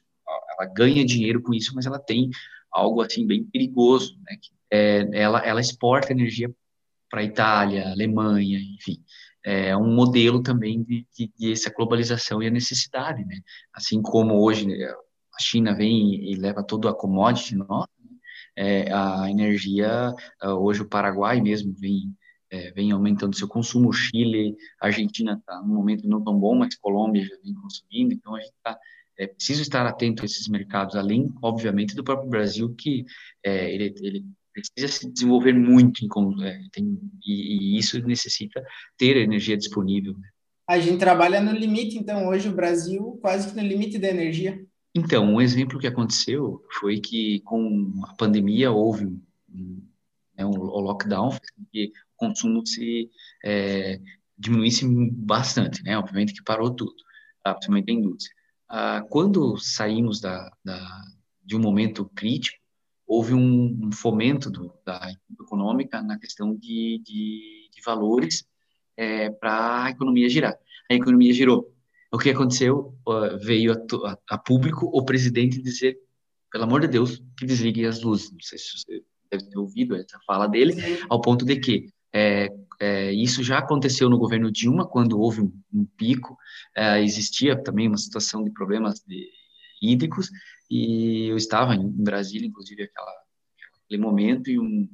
Ela 0.59 0.69
ganha 0.73 1.05
dinheiro 1.05 1.41
com 1.41 1.53
isso, 1.53 1.73
mas 1.75 1.85
ela 1.85 1.99
tem 1.99 2.29
algo 2.71 3.01
assim 3.01 3.25
bem 3.25 3.43
perigoso, 3.43 4.17
né? 4.23 4.37
É, 4.71 5.07
ela, 5.13 5.39
ela 5.39 5.61
exporta 5.61 6.11
energia 6.11 6.53
para 7.09 7.23
Itália, 7.23 7.89
Alemanha, 7.91 8.59
enfim. 8.59 9.03
É 9.45 9.75
um 9.77 9.93
modelo 9.93 10.41
também 10.41 10.81
de, 10.83 11.05
de, 11.15 11.31
de, 11.37 11.51
essa 11.51 11.69
globalização 11.69 12.41
e 12.41 12.47
a 12.47 12.51
necessidade, 12.51 13.23
né? 13.25 13.39
Assim 13.73 14.01
como 14.01 14.41
hoje 14.41 14.65
né, 14.65 14.75
a 14.85 15.41
China 15.41 15.75
vem 15.75 16.31
e 16.31 16.35
leva 16.35 16.63
todo 16.63 16.87
a 16.87 16.95
commodity 16.95 17.55
nossa, 17.55 17.89
né? 17.99 18.17
é, 18.55 18.91
a 18.91 19.29
energia, 19.29 20.13
hoje 20.43 20.81
o 20.81 20.89
Paraguai 20.89 21.41
mesmo 21.41 21.73
vem, 21.73 22.15
é, 22.49 22.71
vem 22.71 22.91
aumentando 22.91 23.35
seu 23.35 23.47
consumo, 23.47 23.89
o 23.89 23.93
Chile, 23.93 24.55
a 24.81 24.87
Argentina 24.87 25.33
está 25.33 25.61
num 25.61 25.75
momento 25.75 26.07
não 26.07 26.23
tão 26.23 26.39
bom, 26.39 26.55
mas 26.55 26.75
Colômbia 26.75 27.25
já 27.25 27.35
vem 27.43 27.53
consumindo, 27.53 28.13
então 28.13 28.35
a 28.35 28.39
gente 28.39 28.53
está 28.53 28.79
é 29.17 29.27
preciso 29.27 29.61
estar 29.61 29.85
atento 29.85 30.23
a 30.23 30.25
esses 30.25 30.47
mercados, 30.47 30.95
além, 30.95 31.31
obviamente, 31.41 31.95
do 31.95 32.03
próprio 32.03 32.29
Brasil, 32.29 32.73
que 32.75 33.05
é, 33.43 33.73
ele, 33.73 33.93
ele 34.01 34.25
precisa 34.53 34.87
se 34.87 35.11
desenvolver 35.11 35.53
muito 35.53 36.03
em, 36.03 36.43
é, 36.43 36.61
tem, 36.71 36.99
e, 37.25 37.75
e, 37.75 37.77
isso 37.77 37.99
necessita 38.05 38.63
ter 38.97 39.17
energia 39.17 39.57
disponível. 39.57 40.13
Né? 40.13 40.29
A 40.67 40.79
gente 40.79 40.99
trabalha 40.99 41.41
no 41.41 41.51
limite, 41.51 41.97
então 41.97 42.27
hoje 42.27 42.49
o 42.49 42.55
Brasil 42.55 43.17
quase 43.21 43.49
que 43.49 43.55
no 43.55 43.67
limite 43.67 43.97
da 43.97 44.09
energia. 44.09 44.63
Então, 44.95 45.25
um 45.25 45.41
exemplo 45.41 45.79
que 45.79 45.87
aconteceu 45.87 46.63
foi 46.79 46.99
que 46.99 47.41
com 47.41 47.91
a 48.05 48.13
pandemia 48.13 48.71
houve 48.71 49.05
um, 49.05 49.81
né, 50.37 50.45
um 50.45 50.51
lockdown, 50.51 51.31
que 51.71 51.87
o 51.87 51.91
consumo 52.15 52.65
se 52.65 53.09
é, 53.43 53.99
diminuísse 54.37 54.85
bastante, 55.11 55.83
né? 55.83 55.97
Obviamente 55.97 56.33
que 56.33 56.43
parou 56.43 56.75
tudo, 56.75 56.93
tá? 57.43 57.53
principalmente 57.53 57.89
a 57.89 57.93
indústria. 57.93 58.35
Ah, 58.75 59.05
quando 59.07 59.55
saímos 59.55 60.19
da, 60.19 60.51
da, 60.65 61.01
de 61.45 61.55
um 61.55 61.59
momento 61.59 62.09
crítico, 62.15 62.57
houve 63.05 63.31
um, 63.31 63.79
um 63.83 63.91
fomento 63.91 64.49
do, 64.49 64.73
da 64.83 65.13
econômica 65.39 66.01
na 66.01 66.17
questão 66.17 66.55
de, 66.55 66.99
de, 67.05 67.69
de 67.71 67.81
valores 67.85 68.43
é, 68.97 69.29
para 69.29 69.83
a 69.83 69.89
economia 69.91 70.27
girar. 70.27 70.57
A 70.89 70.95
economia 70.95 71.31
girou. 71.31 71.71
O 72.11 72.17
que 72.17 72.31
aconteceu? 72.31 72.97
Uh, 73.07 73.37
veio 73.45 73.73
a, 73.73 74.09
a, 74.09 74.17
a, 74.31 74.37
público 74.39 74.89
o 74.91 75.05
presidente 75.05 75.61
dizer, 75.61 75.95
pelo 76.51 76.63
amor 76.63 76.81
de 76.81 76.87
Deus, 76.87 77.21
que 77.37 77.45
desligue 77.45 77.85
as 77.85 78.01
luzes. 78.01 78.31
Não 78.31 78.39
sei 78.39 78.57
se 78.57 78.79
você 78.79 79.03
deve 79.29 79.51
ter 79.51 79.59
ouvido 79.59 79.95
essa 79.95 80.17
fala 80.25 80.47
dele, 80.47 80.73
ao 81.11 81.21
ponto 81.21 81.45
de 81.45 81.59
que 81.59 81.93
é, 82.11 82.49
é, 82.83 83.13
isso 83.13 83.41
já 83.41 83.59
aconteceu 83.59 84.09
no 84.09 84.17
governo 84.17 84.51
Dilma, 84.51 84.85
quando 84.85 85.17
houve 85.17 85.41
um, 85.41 85.53
um 85.73 85.85
pico, 85.85 86.37
é, 86.75 87.01
existia 87.01 87.55
também 87.55 87.87
uma 87.87 87.97
situação 87.97 88.43
de 88.43 88.51
problemas 88.51 89.01
de, 89.07 89.29
hídricos, 89.81 90.29
e 90.69 91.27
eu 91.27 91.37
estava 91.37 91.75
em 91.75 91.89
Brasília, 91.89 92.45
inclusive, 92.45 92.83
aquela, 92.83 93.13
aquele 93.85 94.01
momento, 94.01 94.49
e 94.49 94.59
um, 94.59 94.89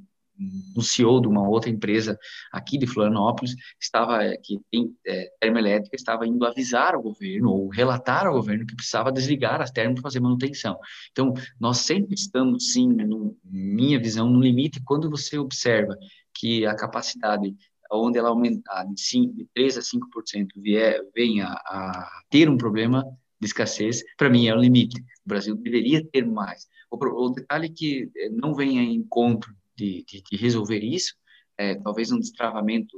um 0.78 0.82
CEO 0.82 1.20
de 1.20 1.28
uma 1.28 1.48
outra 1.48 1.70
empresa 1.70 2.18
aqui 2.52 2.78
de 2.78 2.86
Florianópolis 2.86 3.56
estava 3.80 4.24
é, 4.24 4.38
que 4.38 4.60
tem 4.72 4.96
é, 5.06 5.32
termoelétrica 5.40 5.96
estava 5.96 6.26
indo 6.26 6.46
avisar 6.46 6.96
ao 6.96 7.02
governo 7.02 7.50
ou 7.50 7.70
relatar 7.70 8.26
ao 8.26 8.34
governo 8.34 8.66
que 8.66 8.76
precisava 8.76 9.12
desligar 9.12 9.62
as 9.62 9.72
termas 9.72 9.96
para 9.96 10.04
fazer 10.04 10.22
manutenção. 10.22 10.78
Então 11.12 11.34
nós 11.60 11.80
sempre 11.80 12.16
estamos 12.16 12.72
sim, 12.72 12.88
no, 12.88 13.36
minha 13.44 14.00
visão, 14.00 14.30
no 14.30 14.40
limite 14.40 14.82
quando 14.86 15.10
você 15.10 15.38
observa 15.38 15.98
que 16.34 16.66
a 16.66 16.74
capacidade 16.74 17.54
onde 17.92 18.18
ela 18.18 18.30
aumentar 18.30 18.84
de, 18.86 19.02
5, 19.02 19.34
de 19.36 19.48
3 19.54 19.78
a 19.78 19.82
5% 19.82 20.48
vier, 20.58 21.02
venha 21.16 21.48
a 21.48 22.10
ter 22.30 22.50
um 22.50 22.58
problema 22.58 23.04
de 23.40 23.48
escassez, 23.48 24.04
para 24.18 24.30
mim 24.30 24.48
é 24.48 24.56
o 24.56 24.60
limite. 24.60 25.00
O 25.26 25.30
Brasil 25.30 25.56
deveria 25.56 26.06
ter 26.06 26.26
mais. 26.26 26.68
O, 26.92 26.98
o 26.98 27.30
detalhe 27.30 27.70
que 27.70 28.12
eh, 28.18 28.30
não 28.30 28.54
vem 28.54 28.80
em 28.80 28.96
encontro 28.96 29.56
de, 29.76 30.04
de, 30.06 30.22
de 30.22 30.38
resolver 30.38 30.84
isso 30.84 31.16
é 31.58 31.76
talvez 31.76 32.12
um 32.12 32.20
destravamento 32.20 32.98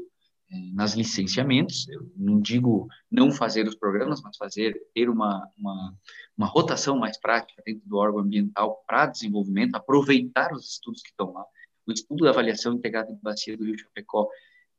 é, 0.52 0.72
nas 0.74 0.94
licenciamentos. 0.94 1.88
Eu 1.88 2.12
não 2.16 2.42
digo 2.42 2.88
não 3.10 3.32
fazer 3.32 3.68
os 3.68 3.76
programas, 3.76 4.22
mas 4.22 4.36
fazer 4.38 4.76
ter 4.94 5.10
uma, 5.10 5.48
uma, 5.58 5.96
uma 6.38 6.48
rotação 6.48 6.98
mais 6.98 7.20
prática 7.20 7.62
dentro 7.66 7.88
do 7.88 7.98
órgão 7.98 8.22
ambiental 8.22 8.84
para 8.88 9.06
desenvolvimento, 9.06 9.76
aproveitar 9.76 10.52
os 10.54 10.74
estudos 10.74 11.02
que 11.02 11.10
estão 11.10 11.32
lá. 11.32 11.46
O 11.88 11.92
estudo 11.92 12.24
da 12.26 12.32
avaliação 12.32 12.74
integrada 12.74 13.14
de 13.14 13.22
bacia 13.22 13.58
do 13.58 13.66
Rio 13.66 13.78
Chapecó, 13.78 14.28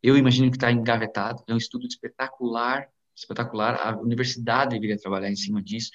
eu 0.02 0.16
imagino 0.16 0.50
que 0.50 0.56
está 0.56 0.70
engavetado, 0.72 1.42
é 1.46 1.54
um 1.54 1.58
estudo 1.58 1.86
espetacular 1.86 2.88
espetacular. 3.16 3.76
A 3.76 3.96
universidade 4.00 4.74
deveria 4.74 4.98
trabalhar 4.98 5.30
em 5.30 5.36
cima 5.36 5.62
disso. 5.62 5.90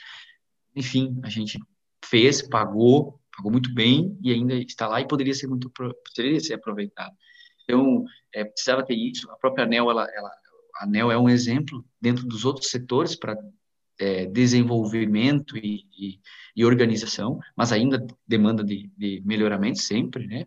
Enfim, 0.76 1.20
a 1.24 1.30
gente 1.30 1.60
fez, 2.04 2.42
pagou, 2.42 3.20
pagou 3.36 3.52
muito 3.52 3.74
bem 3.74 4.18
e 4.22 4.32
ainda 4.32 4.56
está 4.56 4.88
lá 4.88 5.02
e 5.02 5.08
poderia 5.08 5.34
ser 5.34 5.48
muito 5.48 5.70
poderia 5.70 6.40
ser 6.40 6.54
aproveitado. 6.54 7.16
Então, 7.64 8.06
é, 8.34 8.46
precisava 8.46 8.86
ter 8.86 8.96
isso. 8.96 9.30
A 9.32 9.36
própria 9.36 9.66
ANEL, 9.66 9.90
ela, 9.90 10.08
ela, 10.14 10.32
a 10.76 10.86
ANEL 10.86 11.12
é 11.12 11.18
um 11.18 11.28
exemplo 11.28 11.84
dentro 12.00 12.26
dos 12.26 12.46
outros 12.46 12.70
setores 12.70 13.16
para 13.16 13.38
é, 14.00 14.26
desenvolvimento 14.28 15.58
e, 15.58 15.86
e, 15.98 16.20
e, 16.56 16.64
organização, 16.64 17.40
mas 17.56 17.72
ainda 17.72 18.06
demanda 18.28 18.64
de, 18.64 18.90
de 18.96 19.22
melhoramento 19.26 19.80
sempre, 19.80 20.28
né? 20.28 20.46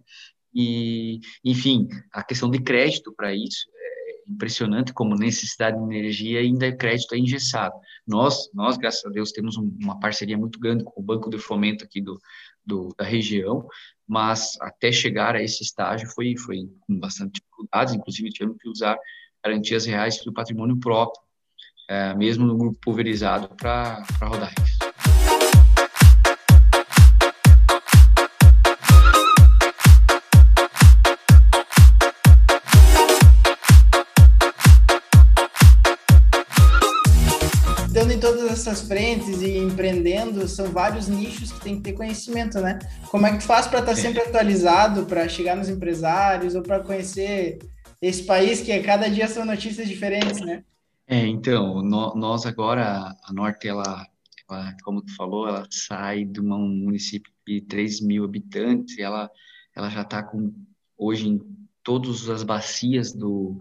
E, 0.54 1.20
enfim, 1.44 1.88
a 2.12 2.22
questão 2.22 2.50
de 2.50 2.60
crédito 2.60 3.12
para 3.16 3.34
isso 3.34 3.66
impressionante 4.30 4.92
como 4.92 5.16
necessidade 5.16 5.76
de 5.76 5.82
energia 5.82 6.40
ainda 6.40 6.66
é 6.66 6.72
crédito 6.72 7.14
é 7.14 7.18
engessado. 7.18 7.74
Nós, 8.06 8.48
nós 8.54 8.76
graças 8.76 9.04
a 9.04 9.10
Deus, 9.10 9.32
temos 9.32 9.56
um, 9.56 9.76
uma 9.80 9.98
parceria 9.98 10.38
muito 10.38 10.58
grande 10.58 10.84
com 10.84 11.00
o 11.00 11.04
Banco 11.04 11.28
de 11.28 11.38
Fomento 11.38 11.84
aqui 11.84 12.00
do, 12.00 12.18
do, 12.64 12.94
da 12.96 13.04
região, 13.04 13.66
mas 14.06 14.56
até 14.60 14.92
chegar 14.92 15.34
a 15.34 15.42
esse 15.42 15.62
estágio 15.62 16.08
foi, 16.08 16.36
foi 16.36 16.68
com 16.80 16.98
bastante 16.98 17.40
dificuldades, 17.40 17.94
inclusive 17.94 18.30
tivemos 18.30 18.56
que 18.58 18.68
usar 18.68 18.96
garantias 19.42 19.84
reais 19.84 20.22
do 20.24 20.32
patrimônio 20.32 20.78
próprio, 20.78 21.20
é, 21.88 22.14
mesmo 22.14 22.46
no 22.46 22.56
grupo 22.56 22.78
pulverizado, 22.80 23.48
para 23.56 24.02
rodar 24.22 24.54
isso. 24.62 24.79
Essas 38.60 38.82
frentes 38.82 39.40
e 39.40 39.58
empreendendo, 39.58 40.46
são 40.46 40.66
vários 40.66 41.08
nichos 41.08 41.50
que 41.50 41.60
tem 41.60 41.76
que 41.76 41.82
ter 41.82 41.92
conhecimento, 41.94 42.60
né? 42.60 42.78
Como 43.10 43.26
é 43.26 43.32
que 43.32 43.38
tu 43.38 43.44
faz 43.44 43.66
para 43.66 43.80
estar 43.80 43.94
tá 43.94 43.96
sempre 43.96 44.20
atualizado, 44.20 45.06
para 45.06 45.28
chegar 45.28 45.56
nos 45.56 45.68
empresários 45.68 46.54
ou 46.54 46.62
para 46.62 46.80
conhecer 46.80 47.58
esse 48.00 48.22
país 48.24 48.60
que 48.60 48.72
a 48.72 48.82
cada 48.82 49.08
dia 49.08 49.26
são 49.28 49.44
notícias 49.44 49.88
diferentes, 49.88 50.40
né? 50.40 50.64
É, 51.06 51.26
então, 51.26 51.82
no, 51.82 52.14
nós 52.14 52.46
agora, 52.46 53.16
a 53.24 53.32
Norte, 53.32 53.66
ela, 53.66 54.06
ela, 54.48 54.76
como 54.84 55.02
tu 55.02 55.14
falou, 55.16 55.48
ela 55.48 55.66
sai 55.70 56.24
de 56.24 56.40
um 56.40 56.44
município 56.68 57.32
de 57.46 57.60
3 57.62 58.00
mil 58.00 58.24
habitantes, 58.24 58.96
e 58.96 59.02
ela, 59.02 59.28
ela 59.74 59.88
já 59.88 60.02
está 60.02 60.22
com, 60.22 60.52
hoje, 60.96 61.28
em 61.28 61.40
todas 61.82 62.28
as 62.28 62.42
bacias 62.42 63.12
do, 63.12 63.58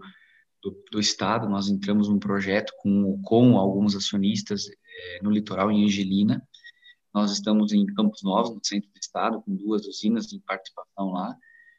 do, 0.62 0.76
do, 0.92 1.00
Estado, 1.00 1.48
nós 1.48 1.68
entramos 1.68 2.08
num 2.08 2.18
projeto 2.18 2.72
com, 2.82 3.20
com 3.22 3.58
alguns 3.58 3.96
acionistas 3.96 4.66
é, 5.00 5.22
no 5.22 5.30
litoral, 5.30 5.70
em 5.70 5.84
Angelina. 5.84 6.46
Nós 7.12 7.32
estamos 7.32 7.72
em 7.72 7.86
Campos 7.86 8.22
Novos, 8.22 8.54
no 8.54 8.60
centro 8.62 8.88
do 8.90 8.98
estado, 8.98 9.42
com 9.42 9.54
duas 9.54 9.86
usinas 9.86 10.32
em 10.32 10.40
participação 10.40 11.12
lá, 11.12 11.36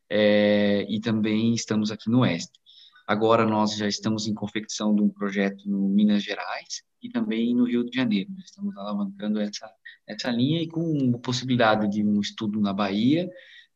é, 0.10 0.86
e 0.90 1.00
também 1.00 1.54
estamos 1.54 1.92
aqui 1.92 2.10
no 2.10 2.20
oeste. 2.20 2.60
Agora 3.08 3.46
nós 3.46 3.76
já 3.76 3.88
estamos 3.88 4.28
em 4.28 4.34
confecção 4.34 4.94
de 4.96 5.02
um 5.02 5.10
projeto 5.10 5.68
no 5.70 5.90
Minas 5.90 6.24
Gerais 6.24 6.84
e 7.02 7.10
também 7.10 7.56
no 7.56 7.66
Rio 7.66 7.84
de 7.84 7.96
Janeiro. 7.96 8.30
Estamos 8.44 8.76
alavancando 8.78 9.40
essa, 9.40 9.70
essa 10.08 10.30
linha 10.30 10.62
e 10.62 10.68
com 10.68 11.12
possibilidade 11.20 11.90
de 11.90 12.04
um 12.04 12.20
estudo 12.20 12.60
na 12.60 12.74
Bahia 12.74 13.30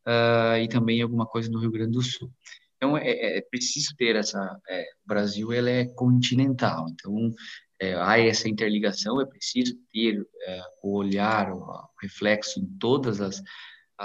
uh, 0.05 0.57
e 0.61 0.67
também 0.67 1.01
alguma 1.01 1.25
coisa 1.25 1.49
no 1.49 1.59
Rio 1.59 1.71
Grande 1.71 1.93
do 1.93 2.01
Sul. 2.01 2.31
Então 2.77 2.97
é, 2.97 3.37
é 3.37 3.41
preciso 3.41 3.95
ter 3.97 4.15
essa. 4.15 4.59
É, 4.69 4.83
o 5.03 5.07
Brasil 5.07 5.51
ele 5.51 5.71
é 5.71 5.85
continental, 5.85 6.87
então 6.89 7.33
é, 7.79 7.95
há 7.95 8.19
essa 8.19 8.47
interligação, 8.47 9.19
é 9.19 9.25
preciso 9.25 9.75
ter 9.91 10.25
é, 10.43 10.61
o 10.81 10.95
olhar, 10.95 11.51
o, 11.51 11.89
reflexo 12.01 12.59
em 12.59 12.65
todas 12.77 13.21
as 13.21 13.41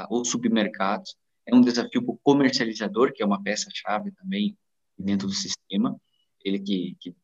os 0.09 0.29
submercados 0.29 1.17
é 1.47 1.55
um 1.55 1.61
desafio 1.61 2.03
para 2.03 2.15
o 2.15 2.21
comercializador, 2.23 3.13
que 3.13 3.23
é 3.23 3.27
uma 3.27 3.43
peça-chave 3.43 4.13
também 4.13 4.57
dentro 4.97 5.27
do 5.27 5.33
sistema, 5.33 6.01
ele 6.45 6.61
que, 6.61 6.97
que 7.01 7.15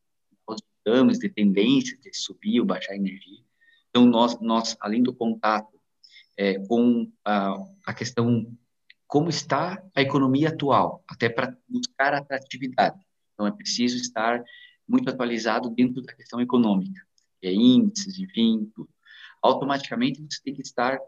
damos 0.84 1.18
de 1.18 1.28
tendência 1.28 1.96
de 1.98 2.12
subir 2.12 2.60
ou 2.60 2.66
baixar 2.66 2.92
a 2.92 2.96
energia. 2.96 3.44
Então, 3.90 4.06
nós, 4.06 4.38
nós 4.40 4.76
além 4.80 5.02
do 5.02 5.14
contato 5.14 5.80
é, 6.36 6.58
com 6.66 7.10
a, 7.24 7.56
a 7.86 7.94
questão 7.94 8.46
como 9.06 9.28
está 9.28 9.82
a 9.94 10.02
economia 10.02 10.48
atual, 10.48 11.04
até 11.08 11.28
para 11.28 11.56
buscar 11.68 12.12
atratividade. 12.12 13.00
Então, 13.32 13.46
é 13.46 13.52
preciso 13.52 13.96
estar 13.96 14.42
muito 14.88 15.10
atualizado 15.10 15.70
dentro 15.70 16.02
da 16.02 16.12
questão 16.12 16.40
econômica, 16.40 17.00
é 17.42 17.52
índices, 17.52 18.18
enfim, 18.18 18.70
tudo. 18.74 18.88
Automaticamente, 19.42 20.20
você 20.20 20.42
tem 20.42 20.54
que 20.54 20.62
estar 20.62 20.98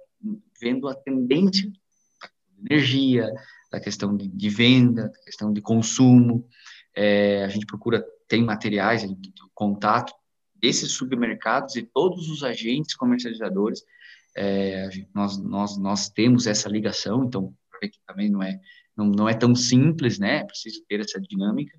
vendo 0.60 0.88
a 0.88 0.94
tendência 0.94 1.70
da 2.20 2.30
energia, 2.66 3.32
da 3.70 3.80
questão 3.80 4.16
de, 4.16 4.28
de 4.28 4.48
venda, 4.48 5.08
da 5.08 5.18
questão 5.24 5.52
de 5.52 5.60
consumo. 5.60 6.46
É, 6.94 7.44
a 7.44 7.48
gente 7.48 7.66
procura, 7.66 8.04
tem 8.28 8.44
materiais, 8.44 9.02
de 9.02 9.32
contato 9.54 10.12
desses 10.54 10.92
supermercados 10.92 11.76
e 11.76 11.82
todos 11.82 12.28
os 12.28 12.42
agentes 12.42 12.94
comercializadores. 12.94 13.82
É, 14.36 14.88
nós, 15.14 15.38
nós, 15.38 15.78
nós 15.78 16.08
temos 16.08 16.46
essa 16.46 16.68
ligação, 16.68 17.24
então, 17.24 17.54
que 17.80 17.98
também 18.06 18.30
não 18.30 18.42
é, 18.42 18.60
não, 18.96 19.06
não 19.06 19.28
é 19.28 19.34
tão 19.34 19.54
simples, 19.54 20.18
né? 20.18 20.38
É 20.38 20.44
preciso 20.44 20.84
ter 20.88 21.00
essa 21.00 21.20
dinâmica. 21.20 21.78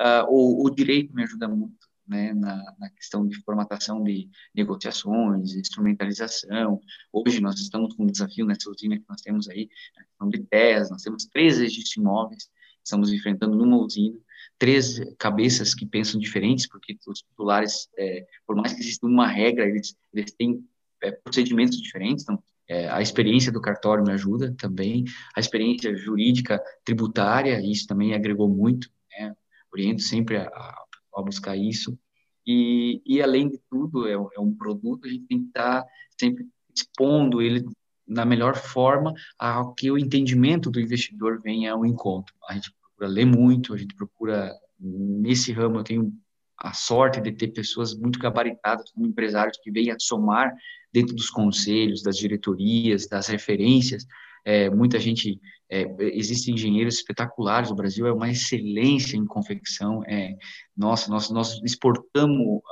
Uh, 0.00 0.24
o, 0.28 0.66
o, 0.66 0.70
direito 0.70 1.14
me 1.14 1.24
ajuda 1.24 1.48
muito, 1.48 1.88
né, 2.06 2.32
na, 2.32 2.56
na, 2.78 2.90
questão 2.90 3.26
de 3.26 3.36
formatação 3.42 4.02
de 4.02 4.30
negociações, 4.54 5.54
instrumentalização. 5.54 6.80
Hoje 7.12 7.40
nós 7.40 7.58
estamos 7.58 7.94
com 7.94 8.04
um 8.04 8.06
desafio 8.06 8.46
nessa 8.46 8.70
usina 8.70 8.96
que 8.96 9.04
nós 9.08 9.20
temos 9.20 9.48
aí, 9.48 9.68
a 9.96 10.04
questão 10.04 10.28
de 10.28 10.38
terras, 10.44 10.90
nós 10.90 11.02
temos 11.02 11.26
três 11.26 11.58
registros 11.58 11.96
imóveis, 11.96 12.48
estamos 12.82 13.12
enfrentando 13.12 13.56
numa 13.56 13.76
usina, 13.76 14.18
três 14.58 15.00
cabeças 15.18 15.74
que 15.74 15.84
pensam 15.84 16.20
diferentes, 16.20 16.68
porque 16.68 16.96
os 17.06 17.20
titulares, 17.20 17.88
é, 17.98 18.24
por 18.46 18.56
mais 18.56 18.72
que 18.72 18.80
exista 18.80 19.06
uma 19.06 19.26
regra, 19.26 19.68
eles, 19.68 19.96
eles 20.14 20.32
têm 20.32 20.64
é, 21.02 21.10
procedimentos 21.10 21.80
diferentes, 21.80 22.22
então 22.22 22.42
é, 22.68 22.88
a 22.88 23.00
experiência 23.00 23.50
do 23.50 23.60
cartório 23.60 24.04
me 24.04 24.12
ajuda 24.12 24.54
também, 24.58 25.04
a 25.34 25.40
experiência 25.40 25.94
jurídica 25.96 26.62
tributária, 26.84 27.60
isso 27.60 27.86
também 27.86 28.14
agregou 28.14 28.48
muito, 28.48 28.88
né? 28.88 28.97
Oriento 29.78 30.02
sempre 30.02 30.38
a, 30.38 30.74
a 31.14 31.22
buscar 31.22 31.56
isso, 31.56 31.98
e, 32.46 33.02
e 33.04 33.20
além 33.20 33.48
de 33.48 33.60
tudo, 33.70 34.08
é, 34.08 34.12
é, 34.12 34.40
um 34.40 34.54
produto, 34.54 35.06
a 35.06 35.10
gente 35.10 35.26
tem 35.26 35.40
que 35.42 35.48
estar 35.48 35.84
sempre 36.18 36.46
expondo 36.74 37.42
ele 37.42 37.62
na 38.06 38.24
melhor 38.24 38.56
forma 38.56 39.12
a 39.38 39.62
que 39.76 39.90
o 39.90 39.98
entendimento 39.98 40.70
do 40.70 40.80
investidor 40.80 41.42
venha 41.42 41.72
ao 41.72 41.84
encontro. 41.84 42.34
A 42.48 42.54
gente 42.54 42.72
procura 42.72 43.08
ler 43.10 43.26
muito, 43.26 43.74
a 43.74 43.76
gente 43.76 43.94
procura, 43.94 44.50
nesse 44.80 45.52
ramo, 45.52 45.76
eu 45.76 45.84
tenho 45.84 46.12
a 46.56 46.72
sorte 46.72 47.20
de 47.20 47.32
ter 47.32 47.48
pessoas 47.48 47.94
muito 47.94 48.18
gabaritadas, 48.18 48.90
como 48.92 49.06
empresários 49.06 49.58
que 49.62 49.70
vêm 49.70 49.90
a 49.90 49.96
somar 49.98 50.54
dentro 50.90 51.14
dos 51.14 51.28
conselhos, 51.28 52.02
das 52.02 52.16
diretorias, 52.16 53.06
das 53.06 53.26
referências. 53.26 54.06
É, 54.48 54.70
muita 54.70 54.98
gente, 54.98 55.38
é, 55.68 55.84
existem 56.16 56.54
engenheiros 56.54 56.94
espetaculares, 56.94 57.70
o 57.70 57.74
Brasil 57.74 58.06
é 58.06 58.12
uma 58.12 58.30
excelência 58.30 59.14
em 59.14 59.26
confecção. 59.26 60.02
É, 60.04 60.34
nossa, 60.74 61.10
nós, 61.10 61.28
nós 61.28 61.60
exportamos 61.62 62.62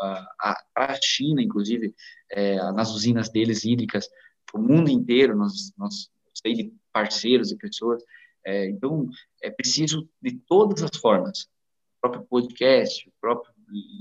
para 0.72 0.94
a 0.94 0.98
China, 1.02 1.42
inclusive, 1.42 1.94
é, 2.30 2.56
nas 2.72 2.94
usinas 2.94 3.28
deles 3.28 3.66
hídricas, 3.66 4.08
para 4.50 4.58
o 4.58 4.64
mundo 4.64 4.90
inteiro, 4.90 5.36
nós, 5.36 5.70
nós 5.76 6.10
sei 6.32 6.54
de 6.54 6.72
parceiros 6.90 7.52
e 7.52 7.58
pessoas. 7.58 8.02
É, 8.42 8.70
então, 8.70 9.06
é 9.42 9.50
preciso 9.50 10.08
de 10.22 10.32
todas 10.48 10.82
as 10.82 10.96
formas, 10.96 11.42
o 11.42 12.00
próprio 12.00 12.24
podcast, 12.24 13.06
o 13.06 13.12
próprio 13.20 13.52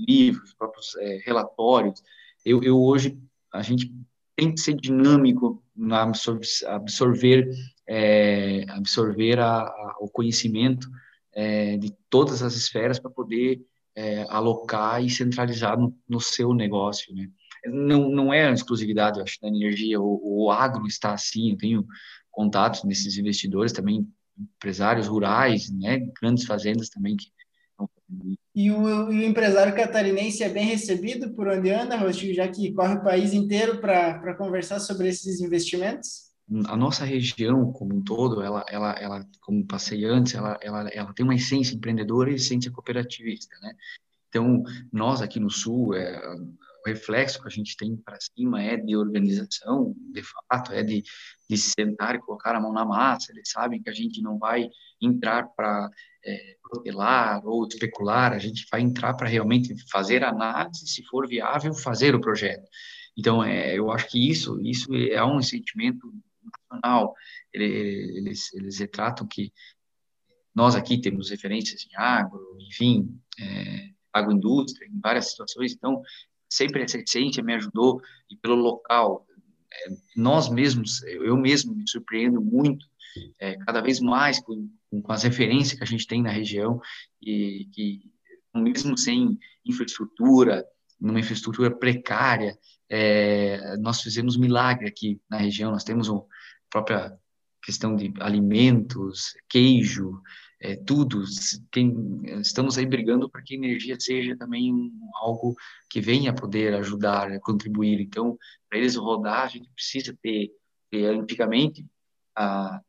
livro, 0.08 0.42
os 0.42 0.54
próprios 0.54 0.96
é, 0.96 1.18
relatórios. 1.26 2.02
Eu, 2.42 2.62
eu 2.62 2.80
hoje 2.80 3.18
a 3.52 3.60
gente 3.60 3.92
tem 4.36 4.54
que 4.54 4.60
ser 4.60 4.74
dinâmico 4.74 5.62
na 5.74 6.12
absorver 6.66 7.50
é, 7.88 8.64
absorver 8.68 9.38
a, 9.38 9.60
a, 9.60 9.96
o 10.00 10.08
conhecimento 10.08 10.88
é, 11.32 11.76
de 11.76 11.94
todas 12.10 12.42
as 12.42 12.54
esferas 12.54 12.98
para 12.98 13.10
poder 13.10 13.64
é, 13.94 14.26
alocar 14.28 15.02
e 15.02 15.08
centralizar 15.08 15.78
no, 15.78 15.96
no, 16.08 16.20
seu 16.20 16.52
negócio, 16.52 17.14
né? 17.14 17.28
Não, 17.64 18.08
não 18.08 18.32
é 18.32 18.46
a 18.46 18.52
exclusividade, 18.52 19.18
eu 19.18 19.24
acho, 19.24 19.40
da 19.40 19.48
energia. 19.48 20.00
O, 20.00 20.44
o 20.44 20.50
agro 20.50 20.86
está 20.86 21.14
assim. 21.14 21.50
Eu 21.50 21.56
tenho 21.56 21.86
contatos 22.30 22.84
nesses 22.84 23.16
investidores 23.16 23.72
também, 23.72 24.06
empresários 24.38 25.06
rurais, 25.06 25.70
né? 25.70 26.00
Grandes 26.20 26.44
fazendas 26.44 26.90
também 26.90 27.16
que 27.16 27.28
e 28.54 28.70
o, 28.70 29.12
e 29.12 29.18
o, 29.18 29.22
empresário 29.22 29.74
catarinense 29.74 30.42
é 30.42 30.48
bem 30.48 30.64
recebido 30.64 31.34
por 31.34 31.48
onde 31.48 31.70
anda, 31.70 31.96
Rostinho, 31.96 32.34
já 32.34 32.46
que 32.48 32.72
corre 32.72 32.94
o 32.94 33.02
país 33.02 33.32
inteiro 33.32 33.80
para 33.80 34.34
conversar 34.34 34.78
sobre 34.80 35.08
esses 35.08 35.40
investimentos? 35.40 36.26
A 36.66 36.76
nossa 36.76 37.04
região 37.04 37.72
como 37.72 37.96
um 37.96 38.02
todo, 38.02 38.40
ela, 38.40 38.64
ela, 38.68 38.92
ela 38.92 39.26
como 39.40 39.66
passei 39.66 40.04
antes, 40.04 40.34
ela, 40.34 40.56
ela, 40.62 40.88
ela 40.90 41.12
tem 41.12 41.24
uma 41.24 41.34
essência 41.34 41.74
empreendedora 41.74 42.30
e 42.30 42.36
essência 42.36 42.70
cooperativista, 42.70 43.56
né? 43.60 43.74
Então, 44.28 44.62
nós 44.92 45.22
aqui 45.22 45.40
no 45.40 45.50
Sul, 45.50 45.94
é, 45.94 46.20
reflexo 46.86 47.40
que 47.40 47.48
a 47.48 47.50
gente 47.50 47.76
tem 47.76 47.96
para 47.96 48.16
cima 48.20 48.62
é 48.62 48.76
de 48.76 48.96
organização, 48.96 49.94
de 50.12 50.22
fato, 50.22 50.72
é 50.72 50.82
de, 50.82 51.02
de 51.48 51.58
sentar 51.58 52.14
e 52.14 52.20
colocar 52.20 52.54
a 52.54 52.60
mão 52.60 52.72
na 52.72 52.84
massa. 52.84 53.32
Eles 53.32 53.50
sabem 53.50 53.82
que 53.82 53.90
a 53.90 53.92
gente 53.92 54.22
não 54.22 54.38
vai 54.38 54.68
entrar 55.00 55.48
para 55.48 55.90
é, 56.24 56.56
protelar 56.62 57.44
ou 57.44 57.66
especular, 57.66 58.32
a 58.32 58.38
gente 58.38 58.66
vai 58.70 58.80
entrar 58.80 59.14
para 59.14 59.28
realmente 59.28 59.74
fazer 59.90 60.24
análise, 60.24 60.86
se 60.86 61.04
for 61.04 61.28
viável, 61.28 61.74
fazer 61.74 62.14
o 62.14 62.20
projeto. 62.20 62.66
Então, 63.16 63.42
é, 63.42 63.76
eu 63.76 63.90
acho 63.90 64.08
que 64.08 64.30
isso, 64.30 64.60
isso 64.62 64.94
é 64.94 65.24
um 65.24 65.42
sentimento 65.42 66.12
nacional. 66.70 67.14
Eles, 67.52 68.52
eles 68.52 68.78
retratam 68.78 69.26
que 69.26 69.52
nós 70.54 70.74
aqui 70.74 70.98
temos 70.98 71.30
referências 71.30 71.86
em 71.86 71.96
agro, 71.96 72.56
enfim, 72.60 73.18
é, 73.38 73.90
agroindústria, 74.12 74.88
em 74.88 74.98
várias 75.00 75.30
situações, 75.30 75.72
então, 75.72 76.00
sempre 76.48 76.82
essência 76.82 77.42
me 77.42 77.54
ajudou, 77.54 78.00
e 78.30 78.36
pelo 78.36 78.56
local, 78.56 79.26
é, 79.72 79.88
nós 80.16 80.48
mesmos, 80.48 81.02
eu 81.04 81.36
mesmo 81.36 81.74
me 81.74 81.88
surpreendo 81.88 82.40
muito, 82.40 82.86
é, 83.40 83.56
cada 83.56 83.80
vez 83.80 84.00
mais 84.00 84.40
com, 84.40 84.68
com, 84.90 85.12
as 85.12 85.22
referências 85.22 85.78
que 85.78 85.84
a 85.84 85.86
gente 85.86 86.06
tem 86.06 86.22
na 86.22 86.30
região, 86.30 86.80
e 87.20 87.68
que 87.72 88.10
mesmo 88.54 88.96
sem 88.96 89.38
infraestrutura, 89.64 90.64
numa 91.00 91.20
infraestrutura 91.20 91.70
precária, 91.70 92.58
é, 92.88 93.76
nós 93.78 94.00
fizemos 94.00 94.36
milagre 94.36 94.88
aqui 94.88 95.20
na 95.28 95.38
região, 95.38 95.70
nós 95.70 95.84
temos 95.84 96.08
a 96.08 96.20
própria 96.70 97.18
questão 97.62 97.96
de 97.96 98.12
alimentos, 98.20 99.34
queijo, 99.48 100.20
é, 100.60 100.76
tudo. 100.76 101.22
Tem, 101.70 101.94
estamos 102.40 102.78
aí 102.78 102.86
brigando 102.86 103.28
para 103.28 103.42
que 103.42 103.54
a 103.54 103.58
energia 103.58 103.96
seja 103.98 104.36
também 104.36 104.92
algo 105.14 105.54
que 105.88 106.00
venha 106.00 106.34
poder 106.34 106.74
ajudar, 106.74 107.38
contribuir. 107.40 108.00
Então, 108.00 108.36
para 108.68 108.78
eles 108.78 108.96
rodar, 108.96 109.44
a 109.44 109.48
gente 109.48 109.68
precisa 109.70 110.16
ter, 110.22 110.50
ter 110.90 111.06
antigamente, 111.06 111.84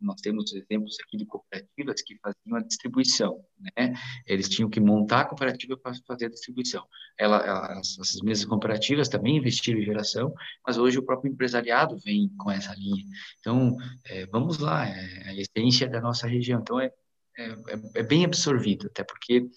nós 0.01 0.20
temos 0.20 0.53
exemplos 0.53 0.97
aqui 1.01 1.15
de 1.15 1.26
cooperativas 1.26 2.01
que 2.01 2.18
faziam 2.18 2.57
a 2.57 2.61
distribuição, 2.61 3.39
né? 3.78 3.93
Eles 4.26 4.49
tinham 4.49 4.70
que 4.70 4.80
montar 4.80 5.22
a 5.22 5.26
cooperativa 5.26 5.78
para 5.78 5.93
fazer 6.05 6.26
a 6.26 6.30
distribuição. 6.30 6.86
Ela, 7.18 7.80
essas 7.80 8.22
mesmas 8.22 8.45
cooperativas 8.45 9.07
também 9.07 9.38
investiram 9.38 9.80
em 9.80 9.86
geração, 9.86 10.34
mas 10.65 10.78
hoje 10.78 10.99
o 10.99 11.03
próprio 11.03 11.32
empresariado 11.32 11.97
vem 11.97 12.28
com 12.38 12.51
essa 12.51 12.74
linha. 12.76 13.05
Então, 13.39 13.78
é, 14.03 14.26
vamos 14.26 14.57
lá, 14.59 14.86
é 14.86 15.30
a 15.30 15.34
essência 15.34 15.88
da 15.88 16.01
nossa 16.01 16.28
região. 16.28 16.59
Então, 16.59 16.78
é, 16.80 16.91
é, 17.38 17.99
é 17.99 18.03
bem 18.03 18.25
absorvido, 18.25 18.88
até 18.88 19.03
porque 19.03 19.47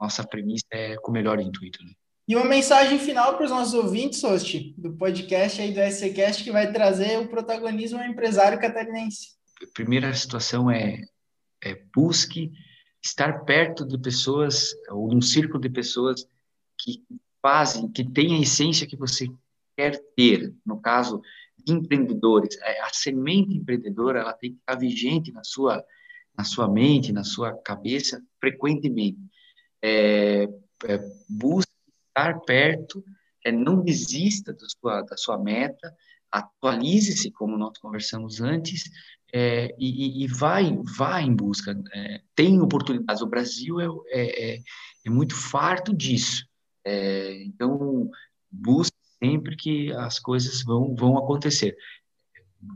nossa 0.00 0.24
premissa 0.24 0.66
é 0.70 0.96
com 0.96 1.10
o 1.10 1.14
melhor 1.14 1.40
intuito, 1.40 1.82
né? 1.82 1.92
E 2.28 2.36
uma 2.36 2.44
mensagem 2.44 2.98
final 2.98 3.36
para 3.36 3.46
os 3.46 3.50
nossos 3.50 3.72
ouvintes, 3.72 4.22
host, 4.22 4.74
do 4.76 4.92
podcast 4.92 5.62
aí 5.62 5.72
do 5.72 5.80
SCCast, 5.80 6.44
que 6.44 6.52
vai 6.52 6.70
trazer 6.70 7.18
o 7.18 7.26
protagonismo 7.26 7.98
ao 7.98 8.04
empresário 8.04 8.60
catarinense. 8.60 9.30
A 9.62 9.66
primeira 9.72 10.12
situação 10.12 10.70
é, 10.70 11.00
é 11.64 11.74
busque 11.94 12.52
estar 13.02 13.44
perto 13.46 13.86
de 13.86 13.96
pessoas, 13.98 14.74
ou 14.90 15.08
num 15.08 15.22
círculo 15.22 15.58
de 15.58 15.70
pessoas 15.70 16.28
que 16.78 17.02
fazem, 17.40 17.90
que 17.90 18.04
têm 18.04 18.36
a 18.36 18.42
essência 18.42 18.86
que 18.86 18.96
você 18.96 19.26
quer 19.74 19.98
ter. 20.14 20.54
No 20.66 20.78
caso, 20.78 21.22
empreendedores. 21.66 22.58
É, 22.60 22.82
a 22.82 22.90
semente 22.92 23.56
empreendedora, 23.56 24.20
ela 24.20 24.34
tem 24.34 24.52
que 24.52 24.58
estar 24.58 24.74
vigente 24.74 25.32
na 25.32 25.42
sua, 25.42 25.82
na 26.38 26.44
sua 26.44 26.68
mente, 26.68 27.12
na 27.12 27.24
sua 27.24 27.52
cabeça, 27.52 28.22
frequentemente. 28.38 29.18
É, 29.82 30.44
é, 30.84 30.98
busque 31.28 31.72
estar 32.08 32.38
perto, 32.40 33.04
é, 33.44 33.50
não 33.50 33.82
desista 33.82 34.56
sua, 34.60 35.02
da 35.02 35.16
sua 35.16 35.36
meta, 35.36 35.92
atualize-se, 36.30 37.32
como 37.32 37.58
nós 37.58 37.76
conversamos 37.78 38.40
antes, 38.40 38.84
é, 39.32 39.74
e, 39.78 40.24
e, 40.24 40.26
vai, 40.28 40.78
vai 40.96 41.24
em 41.24 41.34
busca, 41.34 41.76
é, 41.92 42.22
tem 42.36 42.60
oportunidades. 42.60 43.20
O 43.20 43.26
Brasil 43.26 43.80
é, 43.80 43.86
é, 44.10 44.54
é, 44.54 44.62
é 45.06 45.10
muito 45.10 45.34
farto 45.34 45.94
disso. 45.94 46.46
É, 46.84 47.42
então, 47.42 48.08
busque 48.50 48.96
sempre 49.22 49.56
que 49.56 49.92
as 49.92 50.20
coisas 50.20 50.62
vão, 50.62 50.94
vão 50.94 51.18
acontecer. 51.18 51.76